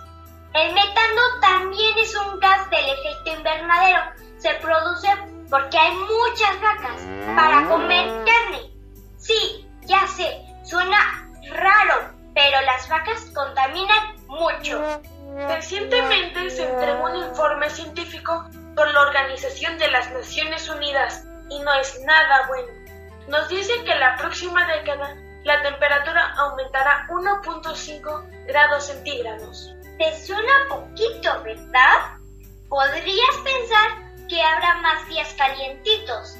[0.54, 4.00] El metano también es un gas del efecto invernadero.
[4.38, 5.08] Se produce
[5.50, 7.02] porque hay muchas vacas
[7.34, 8.70] para comer carne.
[9.18, 14.80] Sí, ya sé, suena raro, pero las vacas contaminan mucho.
[15.48, 21.74] Recientemente se entregó un informe científico por la Organización de las Naciones Unidas y no
[21.74, 22.68] es nada bueno.
[23.26, 29.74] Nos dice que la próxima década la temperatura aumentará 1.5 grados centígrados.
[29.98, 32.18] Te suena poquito, ¿verdad?
[32.68, 36.36] Podrías pensar que habrá más días calientitos.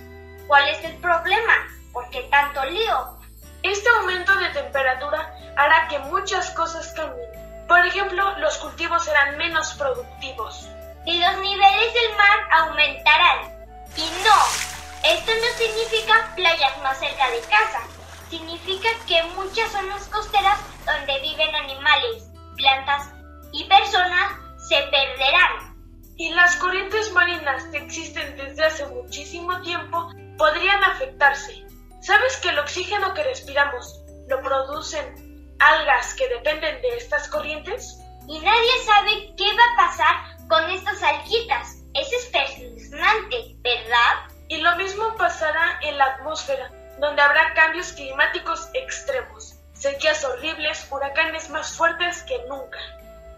[0.49, 1.53] ¿Cuál es el problema?
[1.93, 3.19] ¿Por qué tanto lío?
[3.63, 7.31] Este aumento de temperatura hará que muchas cosas cambien.
[7.69, 10.69] Por ejemplo, los cultivos serán menos productivos.
[11.07, 13.55] Y los niveles del mar aumentarán.
[13.97, 17.81] Y no, esto no significa playas más cerca de casa.
[18.29, 22.25] Significa que muchas zonas costeras donde viven animales,
[22.57, 23.14] plantas
[23.55, 24.33] y personas
[24.69, 25.75] se perderán.
[26.17, 31.65] Y las corrientes marinas que existen desde hace muchísimo tiempo podrían afectarse.
[32.03, 37.99] ¿Sabes que el oxígeno que respiramos lo producen algas que dependen de estas corrientes?
[38.29, 41.77] Y nadie sabe qué va a pasar con estas alguitas.
[41.95, 44.31] Es espeluznante, ¿verdad?
[44.49, 51.51] Y lo mismo pasará en la atmósfera, donde habrá cambios climáticos extremos, sequías horribles, huracanes
[51.51, 52.79] más fuertes que nunca.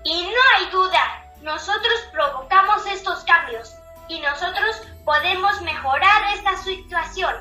[0.07, 3.74] Y no hay duda, nosotros provocamos estos cambios
[4.07, 7.34] y nosotros podemos mejorar esta situación.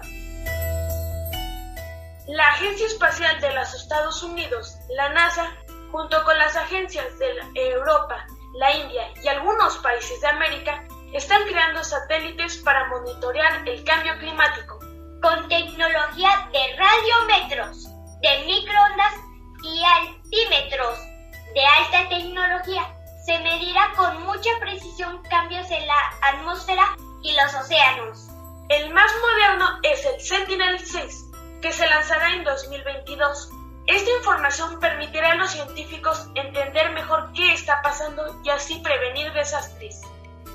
[2.25, 5.51] La Agencia Espacial de los Estados Unidos, la NASA,
[5.91, 11.83] junto con las agencias de Europa, la India y algunos países de América, están creando
[11.83, 14.79] satélites para monitorear el cambio climático.
[15.21, 17.83] Con tecnología de radiometros,
[18.21, 19.13] de microondas
[19.61, 21.14] y altímetros
[21.55, 22.83] de alta tecnología,
[23.25, 28.27] se medirá con mucha precisión cambios en la atmósfera y los océanos.
[28.67, 33.49] El más moderno es el Sentinel-6, que se lanzará en 2022.
[33.87, 40.01] Esta información permitirá a los científicos entender mejor qué está pasando y así prevenir desastres.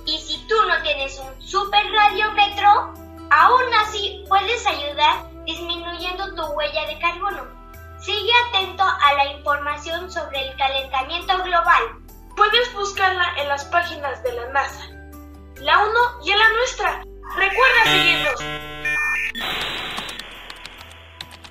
[0.04, 2.92] Y si tú no tienes un super radiometro,
[3.30, 7.59] aún así puedes ayudar disminuyendo tu huella de carbono.
[8.00, 11.82] Sigue atento a la información sobre el calentamiento global.
[12.34, 14.88] Puedes buscarla en las páginas de la NASA,
[15.56, 17.02] la UNO y en la nuestra.
[17.36, 18.40] Recuerda seguirnos.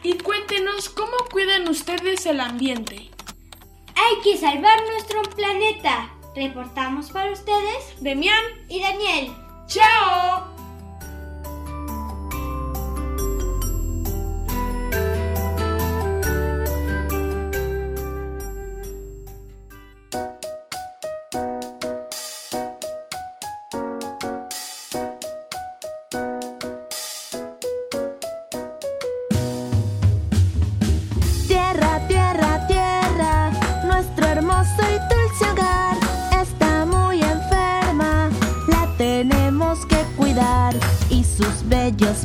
[0.01, 3.11] Y cuéntenos cómo cuidan ustedes el ambiente.
[3.95, 6.09] Hay que salvar nuestro planeta.
[6.35, 9.35] Reportamos para ustedes Demian y Daniel.
[9.67, 10.58] ¡Chao!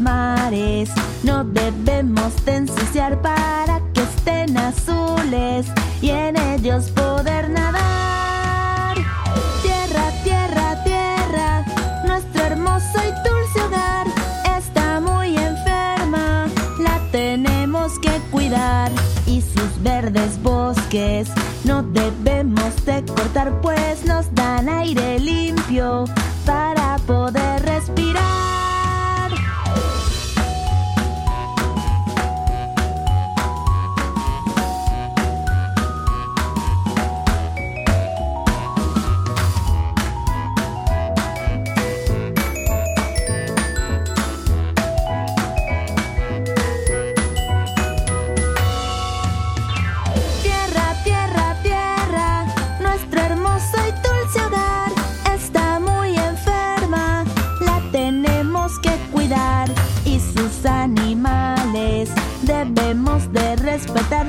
[0.05, 0.91] Mares.
[1.23, 5.67] No debemos de ensuciar para que estén azules
[6.01, 8.97] y en ellos poder nadar.
[9.63, 11.65] Tierra, tierra, tierra,
[12.05, 14.07] nuestro hermoso y dulce hogar
[14.59, 16.47] está muy enferma,
[16.79, 18.93] la tenemos que cuidar
[19.27, 21.31] y sus verdes bosques
[21.65, 26.05] no debemos de cortar pues nos dan aire limpio
[26.45, 28.54] para poder respirar.
[63.87, 64.24] De respetar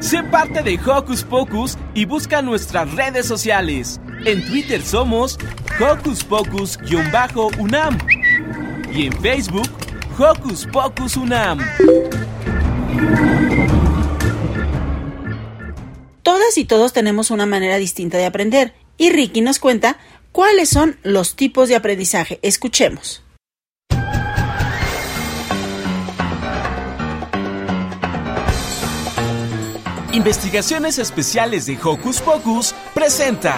[0.00, 4.00] Sé parte de Hocus Pocus y busca nuestras redes sociales.
[4.24, 5.38] En Twitter somos
[5.78, 7.98] Hocus Pocus-UNAM
[8.94, 9.68] y en Facebook
[10.18, 11.58] Hocus Pocus UNAM.
[16.22, 19.98] Todas y todos tenemos una manera distinta de aprender y Ricky nos cuenta
[20.32, 22.38] cuáles son los tipos de aprendizaje.
[22.42, 23.22] Escuchemos.
[30.12, 33.54] Investigaciones Especiales de Hocus Pocus presenta.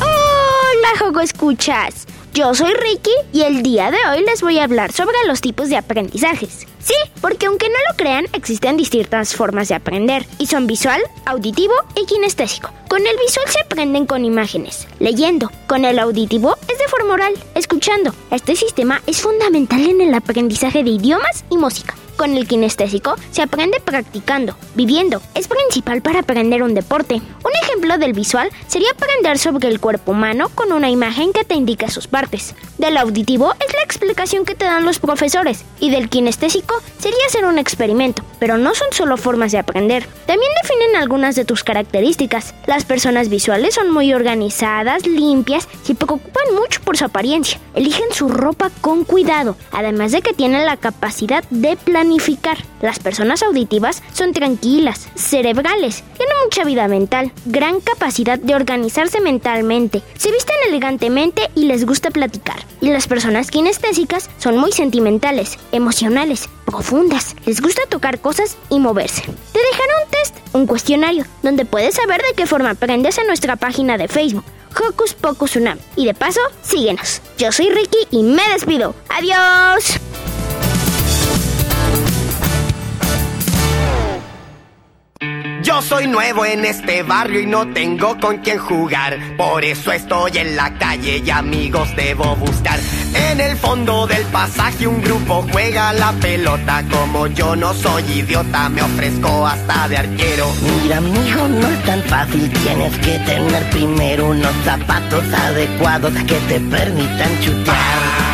[0.00, 2.06] Hola, Jogo Escuchas.
[2.36, 5.70] Yo soy Ricky y el día de hoy les voy a hablar sobre los tipos
[5.70, 6.66] de aprendizajes.
[6.80, 11.72] Sí, porque aunque no lo crean, existen distintas formas de aprender y son visual, auditivo
[11.94, 12.70] y kinestésico.
[12.88, 15.50] Con el visual se aprenden con imágenes, leyendo.
[15.66, 18.14] Con el auditivo es de forma oral, escuchando.
[18.30, 21.94] Este sistema es fundamental en el aprendizaje de idiomas y música.
[22.16, 25.20] Con el kinestésico se aprende practicando, viviendo.
[25.34, 27.16] Es principal para aprender un deporte.
[27.16, 31.54] Un ejemplo del visual sería aprender sobre el cuerpo humano con una imagen que te
[31.54, 32.54] indica sus partes.
[32.78, 35.64] Del auditivo es la explicación que te dan los profesores.
[35.78, 38.22] Y del kinestésico sería hacer un experimento.
[38.38, 40.06] Pero no son solo formas de aprender.
[40.26, 42.54] También definen algunas de tus características.
[42.66, 47.60] Las personas visuales son muy organizadas, limpias y preocupan mucho por su apariencia.
[47.74, 51.76] Eligen su ropa con cuidado, además de que tienen la capacidad de
[52.80, 60.02] Las personas auditivas son tranquilas, cerebrales, tienen mucha vida mental, gran capacidad de organizarse mentalmente,
[60.16, 62.56] se visten elegantemente y les gusta platicar.
[62.80, 69.22] Y las personas kinestésicas son muy sentimentales, emocionales, profundas, les gusta tocar cosas y moverse.
[69.22, 73.56] Te dejaré un test, un cuestionario, donde puedes saber de qué forma aprendes en nuestra
[73.56, 74.44] página de Facebook.
[74.78, 75.78] Hocus Pocus Unam.
[75.96, 77.22] Y de paso, síguenos.
[77.38, 78.94] Yo soy Ricky y me despido.
[79.08, 79.98] ¡Adiós!
[85.66, 89.18] Yo soy nuevo en este barrio y no tengo con quién jugar.
[89.36, 92.78] Por eso estoy en la calle y amigos debo buscar.
[93.12, 96.84] En el fondo del pasaje un grupo juega la pelota.
[96.88, 100.46] Como yo no soy idiota, me ofrezco hasta de arquero.
[100.82, 102.48] Mira, amigo, no es tan fácil.
[102.48, 108.25] Tienes que tener primero unos zapatos adecuados que te permitan chutear.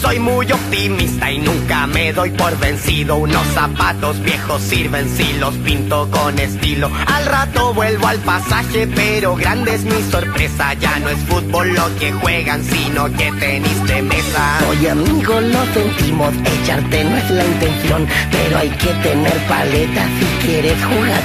[0.00, 3.16] Soy muy optimista y nunca me doy por vencido.
[3.16, 6.90] Unos zapatos viejos sirven si los pinto con estilo.
[7.06, 10.74] Al rato vuelvo al pasaje, pero grande es mi sorpresa.
[10.74, 14.58] Ya no es fútbol lo que juegan, sino que tenis de mesa.
[14.70, 16.34] Oye, amigo, lo sentimos.
[16.62, 21.22] Echarte no es la intención, pero hay que tener paletas si quieres jugar.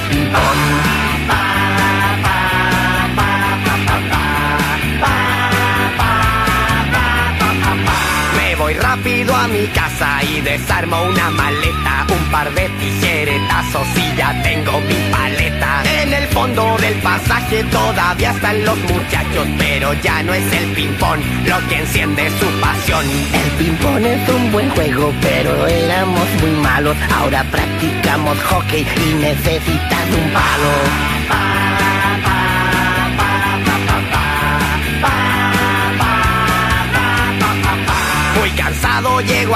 [8.84, 14.96] A mi casa y desarmo una maleta, un par de tijeretazos y ya tengo mi
[15.12, 15.84] paleta.
[16.02, 21.20] En el fondo del pasaje todavía están los muchachos, pero ya no es el ping-pong
[21.46, 23.06] lo que enciende su pasión.
[23.34, 26.98] El ping-pong es un buen juego, pero éramos muy malos.
[27.16, 31.70] Ahora practicamos hockey y necesitas un palo.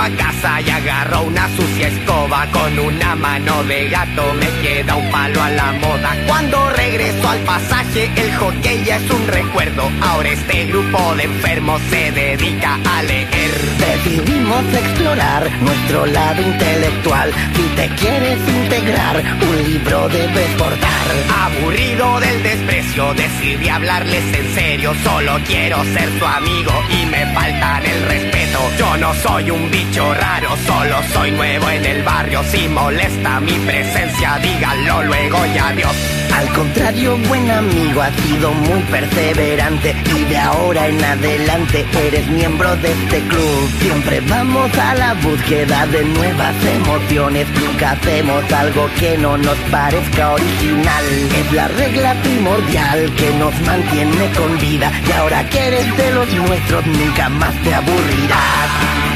[0.05, 2.45] A casa y agarro una sucia escoba.
[2.51, 6.15] Con una mano de gato me queda un palo a la moda.
[6.27, 9.89] Cuando regreso al pasaje el hockey ya es un recuerdo.
[10.01, 13.53] Ahora este grupo de enfermos se dedica a leer.
[13.79, 17.31] Decidimos explorar nuestro lado intelectual.
[17.55, 21.05] Si te quieres integrar, un libro debes portar.
[21.45, 24.93] Aburrido del desprecio, decidí hablarles en serio.
[25.03, 28.59] Solo quiero ser tu amigo y me faltan el respeto.
[28.77, 33.53] Yo no soy un bicho raro, solo soy nuevo en el barrio Si molesta mi
[33.59, 35.95] presencia, díganlo luego y adiós
[36.33, 42.75] Al contrario, buen amigo, has sido muy perseverante y de ahora en adelante eres miembro
[42.77, 43.69] de este club.
[43.79, 50.33] Siempre vamos a la búsqueda de nuevas emociones, nunca hacemos algo que no nos parezca
[50.33, 51.05] original.
[51.39, 56.33] Es la regla primordial que nos mantiene con vida y ahora que eres de los
[56.33, 59.14] nuestros nunca más te aburrirás.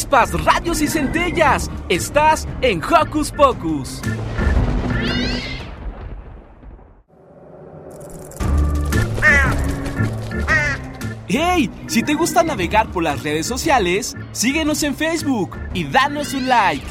[0.00, 1.70] Chispas, radios y centellas.
[1.90, 4.00] Estás en Hocus Pocus.
[11.28, 11.70] ¡Hey!
[11.86, 16.86] Si te gusta navegar por las redes sociales, síguenos en Facebook y danos un like.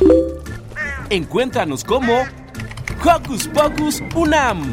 [1.10, 2.14] Encuéntranos como
[3.04, 4.70] Hocus Pocus Unam.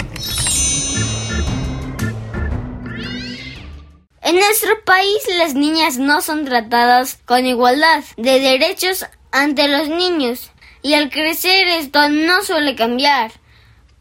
[4.27, 10.51] En nuestro país las niñas no son tratadas con igualdad de derechos ante los niños
[10.83, 13.31] y al crecer esto no suele cambiar.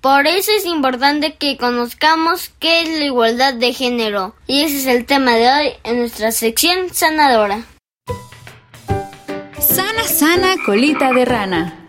[0.01, 4.87] Por eso es importante que conozcamos qué es la igualdad de género y ese es
[4.87, 7.61] el tema de hoy en nuestra sección sanadora.
[9.59, 11.84] Sana, sana, colita de rana.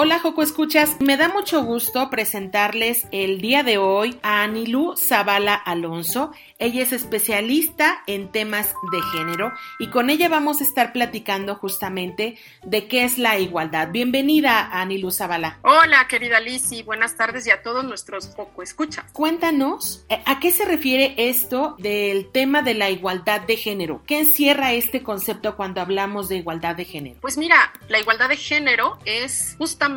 [0.00, 5.54] Hola Joco Escuchas, me da mucho gusto presentarles el día de hoy a Anilú Zavala
[5.54, 6.30] Alonso.
[6.60, 12.38] Ella es especialista en temas de género y con ella vamos a estar platicando justamente
[12.62, 13.88] de qué es la igualdad.
[13.90, 15.58] Bienvenida Anilú Zavala.
[15.62, 19.04] Hola querida Lizzy, buenas tardes y a todos nuestros Joco Escuchas.
[19.12, 24.04] Cuéntanos, eh, ¿a qué se refiere esto del tema de la igualdad de género?
[24.06, 27.18] ¿Qué encierra este concepto cuando hablamos de igualdad de género?
[27.20, 29.87] Pues mira, la igualdad de género es justamente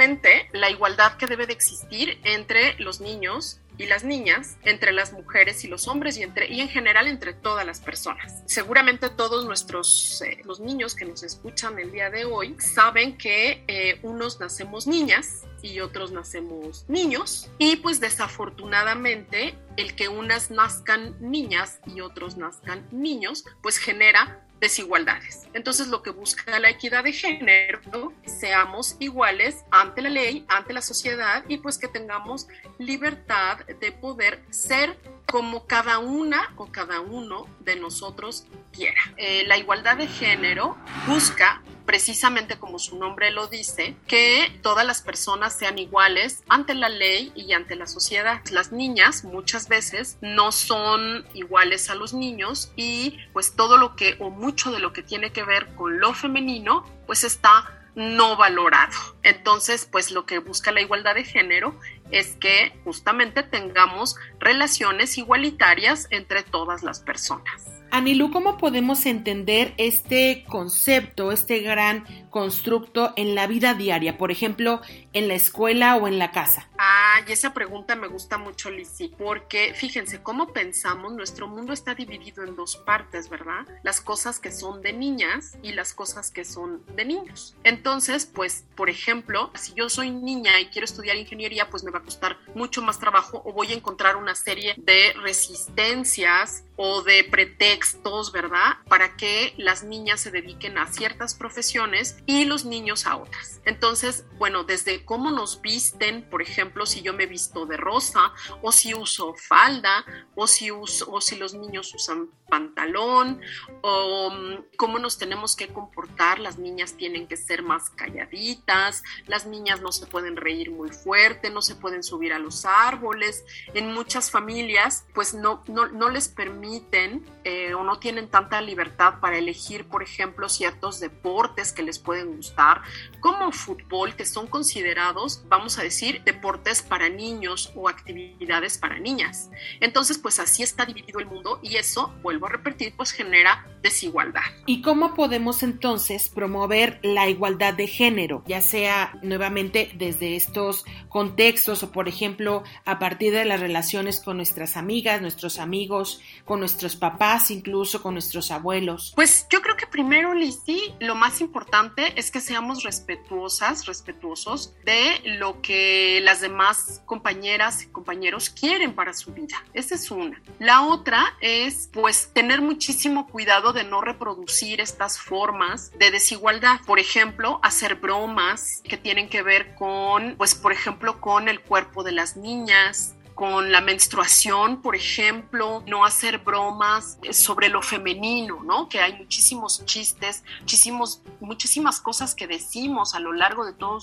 [0.54, 5.64] la igualdad que debe de existir entre los niños y las niñas, entre las mujeres
[5.64, 8.44] y los hombres y, en general entre todas las personas.
[8.46, 13.64] Seguramente todos nuestros, eh, los niños que nos escuchan el día de hoy, saben que
[13.68, 21.16] eh, unos nacemos niñas y otros nacemos niños y pues desafortunadamente el que unas nazcan
[21.20, 25.48] niñas y otros nazcan niños pues genera desigualdades.
[25.54, 30.82] Entonces lo que busca la equidad de género, seamos iguales ante la ley, ante la
[30.82, 32.48] sociedad y pues que tengamos
[32.78, 34.96] libertad de poder ser
[35.32, 39.02] como cada una o cada uno de nosotros quiera.
[39.16, 40.76] Eh, la igualdad de género
[41.08, 46.90] busca precisamente como su nombre lo dice, que todas las personas sean iguales ante la
[46.90, 48.42] ley y ante la sociedad.
[48.52, 54.18] Las niñas muchas veces no son iguales a los niños y pues todo lo que
[54.20, 58.98] o mucho de lo que tiene que ver con lo femenino pues está no valorado.
[59.24, 61.78] Entonces, pues lo que busca la igualdad de género
[62.12, 67.72] es que justamente tengamos relaciones igualitarias entre todas las personas.
[67.94, 74.18] Anilú, ¿cómo podemos entender este concepto, este gran constructo en la vida diaria?
[74.18, 74.80] Por ejemplo,
[75.12, 76.70] en la escuela o en la casa.
[76.78, 81.94] Ah, y esa pregunta me gusta mucho, Lizzy, porque fíjense cómo pensamos, nuestro mundo está
[81.94, 83.68] dividido en dos partes, ¿verdad?
[83.84, 87.58] Las cosas que son de niñas y las cosas que son de niños.
[87.66, 92.01] Entonces, pues, por ejemplo, si yo soy niña y quiero estudiar ingeniería, pues me va
[92.02, 98.32] costar mucho más trabajo o voy a encontrar una serie de resistencias o de pretextos,
[98.32, 98.78] ¿verdad?
[98.90, 103.62] Para que las niñas se dediquen a ciertas profesiones y los niños a otras.
[103.66, 108.34] Entonces, bueno, desde de cómo nos visten, por ejemplo, si yo me visto de rosa
[108.64, 110.04] o si uso falda
[110.34, 113.40] o si uso o si los niños usan pantalón
[113.82, 116.38] o mm, cómo nos tenemos que comportar.
[116.40, 121.50] Las niñas tienen que ser más calladitas, las niñas no se pueden reír muy fuerte,
[121.50, 123.46] no se pueden subir a los árboles.
[123.74, 126.28] En muchas familias, pues no, no, no les
[126.72, 131.98] permiten eh, o no tienen tanta libertad para elegir, por ejemplo, ciertos deportes que les
[131.98, 132.82] pueden gustar,
[133.20, 139.50] como fútbol, que son considerados, vamos a decir, deportes para niños o actividades para niñas.
[139.80, 144.42] Entonces, pues así está dividido el mundo y eso, vuelvo a repetir, pues genera desigualdad.
[144.68, 151.82] ¿Y cómo podemos entonces promover la igualdad de género, ya sea nuevamente desde estos contextos
[151.82, 156.22] o por ejemplo a partir de las relaciones con nuestras amigas, nuestros amigos,
[156.52, 159.14] con nuestros papás, incluso con nuestros abuelos?
[159.16, 165.22] Pues yo creo que primero, Lizzy, lo más importante es que seamos respetuosas, respetuosos de
[165.38, 169.64] lo que las demás compañeras y compañeros quieren para su vida.
[169.74, 170.42] Esa es una.
[170.60, 176.82] La otra es pues tener muchísimo cuidado de no reproducir estas formas de desigualdad.
[176.86, 182.04] Por ejemplo, hacer bromas que tienen que ver con, pues por ejemplo, con el cuerpo
[182.04, 188.90] de las niñas, con la menstruación, por ejemplo, no hacer bromas sobre lo femenino, ¿no?
[188.90, 194.00] Que hay muchísimos chistes, muchísimos, muchísimas cosas que decimos a lo largo de todo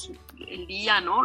[0.47, 1.19] el día, ¿no?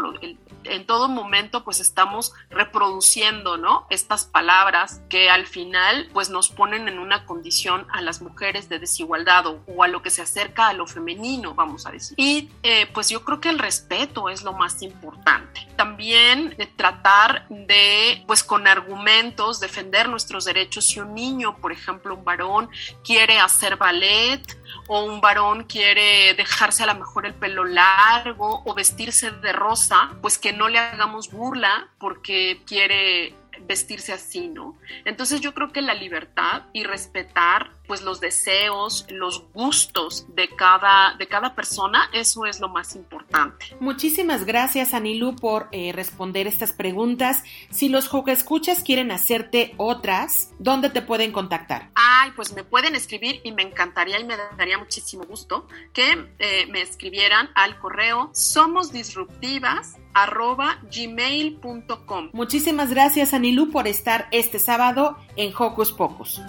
[0.66, 3.86] en todo momento, pues estamos reproduciendo, ¿no?
[3.90, 8.80] Estas palabras que al final, pues nos ponen en una condición a las mujeres de
[8.80, 12.16] desigualdad o, a lo que se acerca a lo femenino, vamos a decir.
[12.18, 15.68] Y eh, pues yo creo que el respeto es lo más importante.
[15.76, 20.88] También eh, tratar de pues con argumentos, defender nuestros derechos.
[20.88, 22.70] Si un niño, por ejemplo, un varón,
[23.04, 24.42] quiere hacer ballet
[24.88, 30.12] o un varón quiere dejarse a lo mejor el pelo largo o vestirse de rosa,
[30.22, 33.36] pues que no le hagamos burla porque quiere
[33.68, 34.78] vestirse así, ¿no?
[35.06, 41.16] Entonces yo creo que la libertad y respetar pues los deseos, los gustos de cada,
[41.18, 43.76] de cada persona, eso es lo más importante.
[43.80, 47.44] Muchísimas gracias Anilu por eh, responder estas preguntas.
[47.72, 51.90] Si los escuchas quieren hacerte otras, ¿dónde te pueden contactar?
[51.96, 56.66] Ay, pues me pueden escribir y me encantaría y me daría muchísimo gusto que eh,
[56.68, 62.30] me escribieran al correo somosdisruptivas arroba gmail.com.
[62.34, 66.42] Muchísimas gracias Anilú por estar este sábado en Hocus Pocus.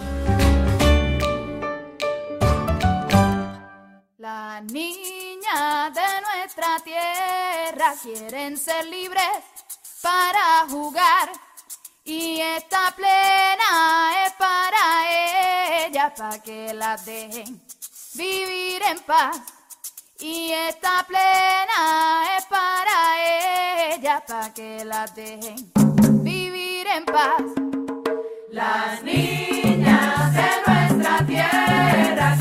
[4.17, 9.21] La niña de nuestra tierra quieren ser libres
[10.01, 11.29] para jugar
[12.03, 17.61] y esta plena es para ella para que la dejen
[18.13, 19.41] vivir en paz
[20.19, 25.71] y esta plena es para ella, para que la dejen
[26.23, 27.43] vivir en paz.
[28.51, 32.37] Las niñas de nuestra tierra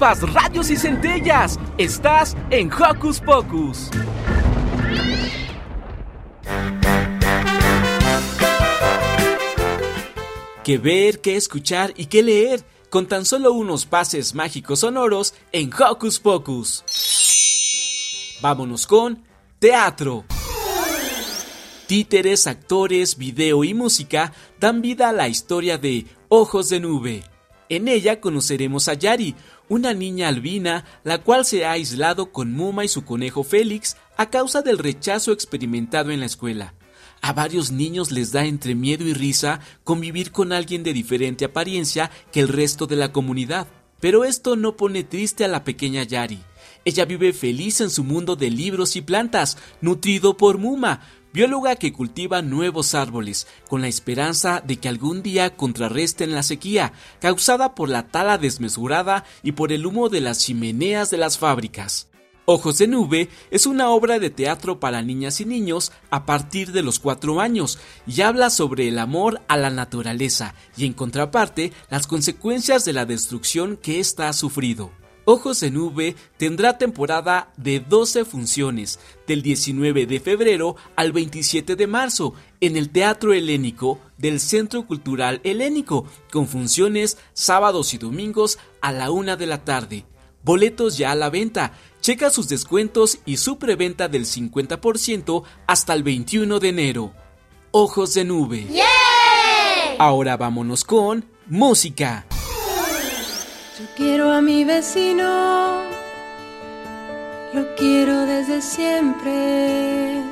[0.00, 1.58] chispas, radios y centellas.
[1.76, 3.90] Estás en Hocus Pocus.
[10.64, 15.70] Que ver, que escuchar y que leer con tan solo unos pases mágicos sonoros en
[15.72, 16.84] Hocus Pocus.
[18.40, 19.22] Vámonos con
[19.58, 20.24] teatro.
[21.86, 27.24] Títeres, actores, video y música dan vida a la historia de Ojos de Nube.
[27.68, 29.36] En ella conoceremos a Yari,
[29.70, 34.28] una niña albina, la cual se ha aislado con Muma y su conejo Félix a
[34.28, 36.74] causa del rechazo experimentado en la escuela.
[37.22, 42.10] A varios niños les da entre miedo y risa convivir con alguien de diferente apariencia
[42.32, 43.68] que el resto de la comunidad.
[44.00, 46.40] Pero esto no pone triste a la pequeña Yari.
[46.84, 51.02] Ella vive feliz en su mundo de libros y plantas, nutrido por Muma,
[51.32, 56.92] bióloga que cultiva nuevos árboles, con la esperanza de que algún día contrarresten la sequía,
[57.20, 62.10] causada por la tala desmesurada y por el humo de las chimeneas de las fábricas.
[62.52, 66.82] Ojos de Nube es una obra de teatro para niñas y niños a partir de
[66.82, 67.78] los cuatro años
[68.08, 73.06] y habla sobre el amor a la naturaleza y en contraparte las consecuencias de la
[73.06, 74.99] destrucción que ésta ha sufrido.
[75.24, 81.86] Ojos de Nube tendrá temporada de 12 funciones, del 19 de febrero al 27 de
[81.86, 88.92] marzo, en el Teatro Helénico del Centro Cultural Helénico, con funciones sábados y domingos a
[88.92, 90.04] la una de la tarde.
[90.42, 91.72] Boletos ya a la venta.
[92.00, 97.12] Checa sus descuentos y su preventa del 50% hasta el 21 de enero.
[97.72, 98.66] Ojos de Nube.
[99.98, 102.26] Ahora vámonos con música.
[103.80, 105.84] Yo quiero a mi vecino,
[107.54, 110.22] lo quiero desde siempre.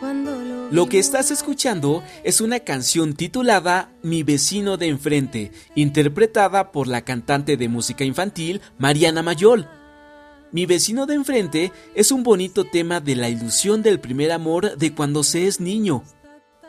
[0.00, 6.72] Cuando lo, Lo que estás escuchando es una canción titulada Mi vecino de enfrente, interpretada
[6.72, 9.68] por la cantante de música infantil Mariana Mayol.
[10.50, 14.94] Mi vecino de enfrente es un bonito tema de la ilusión del primer amor de
[14.94, 16.02] cuando se es niño.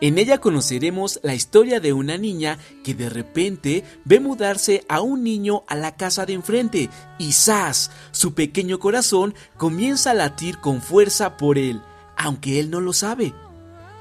[0.01, 5.23] En ella conoceremos la historia de una niña que de repente ve mudarse a un
[5.23, 7.91] niño a la casa de enfrente y ¡zas!
[8.11, 11.81] Su pequeño corazón comienza a latir con fuerza por él,
[12.15, 13.33] aunque él no lo sabe.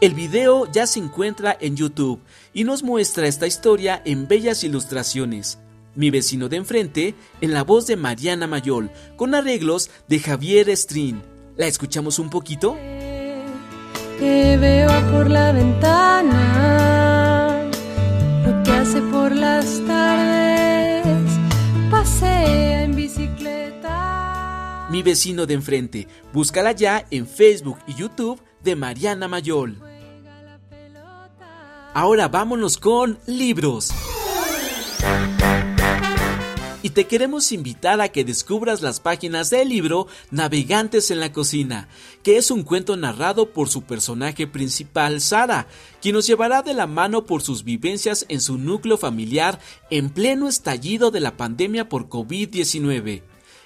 [0.01, 2.21] El video ya se encuentra en YouTube
[2.55, 5.59] y nos muestra esta historia en bellas ilustraciones.
[5.97, 11.23] Mi vecino de enfrente, en la voz de Mariana Mayol, con arreglos de Javier Strin.
[11.57, 12.77] ¿La escuchamos un poquito?
[14.19, 16.35] Que veo por la ventana,
[18.45, 21.39] lo que hace por las tardes,
[21.91, 24.89] pasea en bicicleta.
[24.91, 26.09] Mi vecino de enfrente.
[26.33, 29.81] Búscala ya en Facebook y YouTube de Mariana Mayol.
[31.95, 33.91] Ahora vámonos con libros.
[36.81, 41.89] Y te queremos invitar a que descubras las páginas del libro Navegantes en la Cocina,
[42.23, 45.67] que es un cuento narrado por su personaje principal, Sara,
[46.01, 49.59] quien nos llevará de la mano por sus vivencias en su núcleo familiar
[49.91, 53.23] en pleno estallido de la pandemia por COVID-19.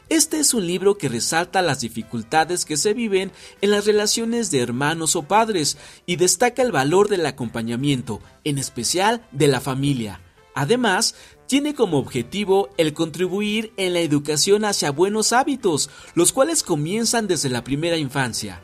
[0.09, 4.61] Este es un libro que resalta las dificultades que se viven en las relaciones de
[4.61, 10.21] hermanos o padres y destaca el valor del acompañamiento, en especial de la familia.
[10.55, 11.15] Además,
[11.47, 17.49] tiene como objetivo el contribuir en la educación hacia buenos hábitos, los cuales comienzan desde
[17.49, 18.61] la primera infancia.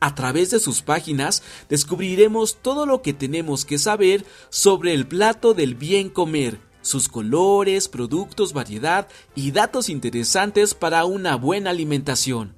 [0.00, 5.54] A través de sus páginas descubriremos todo lo que tenemos que saber sobre el plato
[5.54, 12.56] del bien comer, sus colores, productos, variedad y datos interesantes para una buena alimentación.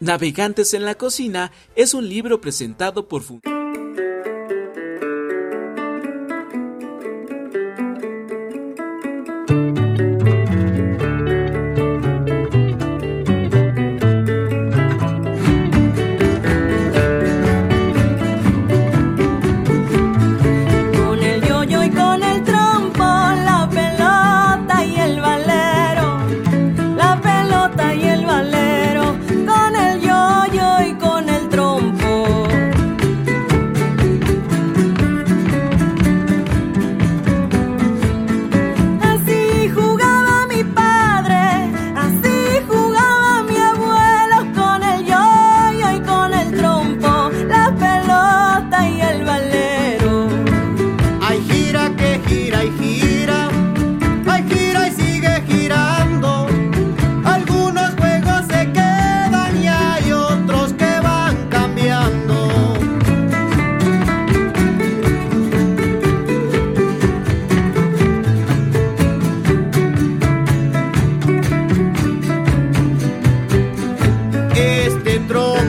[0.00, 3.40] Navegantes en la cocina es un libro presentado por Fun-
[75.10, 75.59] que entró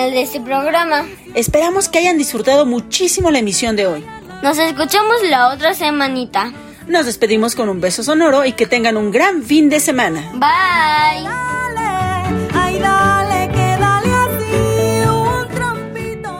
[0.00, 1.04] final de este programa.
[1.34, 4.04] Esperamos que hayan disfrutado muchísimo la emisión de hoy.
[4.42, 6.52] Nos escuchamos la otra semanita.
[6.86, 10.30] Nos despedimos con un beso sonoro y que tengan un gran fin de semana.
[10.32, 11.28] Bye.
[12.54, 16.30] Ay, dale, que dale así un trampito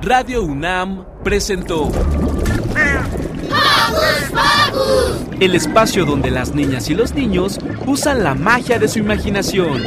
[0.00, 0.06] de...
[0.06, 1.90] Radio UNAM presentó
[5.40, 9.82] el espacio donde las niñas y los niños usan la magia de su imaginación.